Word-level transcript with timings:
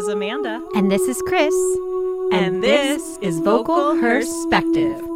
is 0.00 0.08
Amanda. 0.08 0.62
And 0.74 0.90
this 0.90 1.02
is 1.02 1.20
Chris. 1.20 1.54
And, 2.32 2.62
this 2.62 3.18
is 3.20 3.38
Vocal 3.40 4.00
Perspective. 4.00 5.09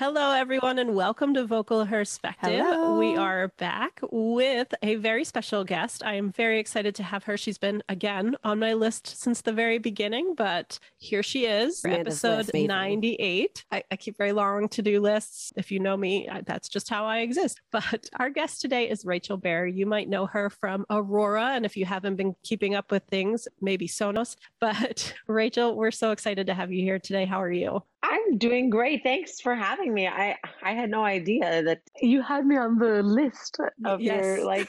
Hello, 0.00 0.32
everyone, 0.32 0.78
and 0.78 0.94
welcome 0.94 1.34
to 1.34 1.44
Vocal 1.44 1.84
Perspective. 1.84 2.64
Hello. 2.64 2.98
We 2.98 3.18
are 3.18 3.48
back 3.58 4.00
with 4.10 4.72
a 4.82 4.94
very 4.94 5.24
special 5.24 5.62
guest. 5.62 6.02
I 6.02 6.14
am 6.14 6.32
very 6.32 6.58
excited 6.58 6.94
to 6.94 7.02
have 7.02 7.24
her. 7.24 7.36
She's 7.36 7.58
been, 7.58 7.82
again, 7.86 8.34
on 8.42 8.60
my 8.60 8.72
list 8.72 9.20
since 9.20 9.42
the 9.42 9.52
very 9.52 9.76
beginning, 9.76 10.34
but 10.34 10.78
here 10.96 11.22
she 11.22 11.44
is, 11.44 11.84
Amanda's 11.84 12.24
episode 12.24 12.66
98. 12.66 13.66
I, 13.70 13.84
I 13.90 13.96
keep 13.96 14.16
very 14.16 14.32
long 14.32 14.70
to 14.70 14.80
do 14.80 15.02
lists. 15.02 15.52
If 15.54 15.70
you 15.70 15.80
know 15.80 15.98
me, 15.98 16.26
I, 16.30 16.40
that's 16.46 16.70
just 16.70 16.88
how 16.88 17.04
I 17.04 17.18
exist. 17.18 17.60
But 17.70 18.08
our 18.18 18.30
guest 18.30 18.62
today 18.62 18.88
is 18.88 19.04
Rachel 19.04 19.36
Bear. 19.36 19.66
You 19.66 19.84
might 19.84 20.08
know 20.08 20.24
her 20.24 20.48
from 20.48 20.86
Aurora, 20.88 21.50
and 21.52 21.66
if 21.66 21.76
you 21.76 21.84
haven't 21.84 22.16
been 22.16 22.34
keeping 22.42 22.74
up 22.74 22.90
with 22.90 23.02
things, 23.10 23.46
maybe 23.60 23.86
Sonos. 23.86 24.36
But 24.60 25.12
Rachel, 25.26 25.76
we're 25.76 25.90
so 25.90 26.10
excited 26.10 26.46
to 26.46 26.54
have 26.54 26.72
you 26.72 26.82
here 26.82 26.98
today. 26.98 27.26
How 27.26 27.42
are 27.42 27.52
you? 27.52 27.82
I'm 28.02 28.38
doing 28.38 28.70
great. 28.70 29.02
Thanks 29.02 29.40
for 29.40 29.54
having 29.54 29.92
me. 29.92 30.08
I 30.08 30.36
I 30.62 30.72
had 30.72 30.90
no 30.90 31.04
idea 31.04 31.62
that 31.62 31.82
you 32.00 32.22
had 32.22 32.46
me 32.46 32.56
on 32.56 32.78
the 32.78 33.02
list 33.02 33.58
of 33.84 34.00
Yes. 34.00 34.24
your 34.24 34.44
like 34.46 34.68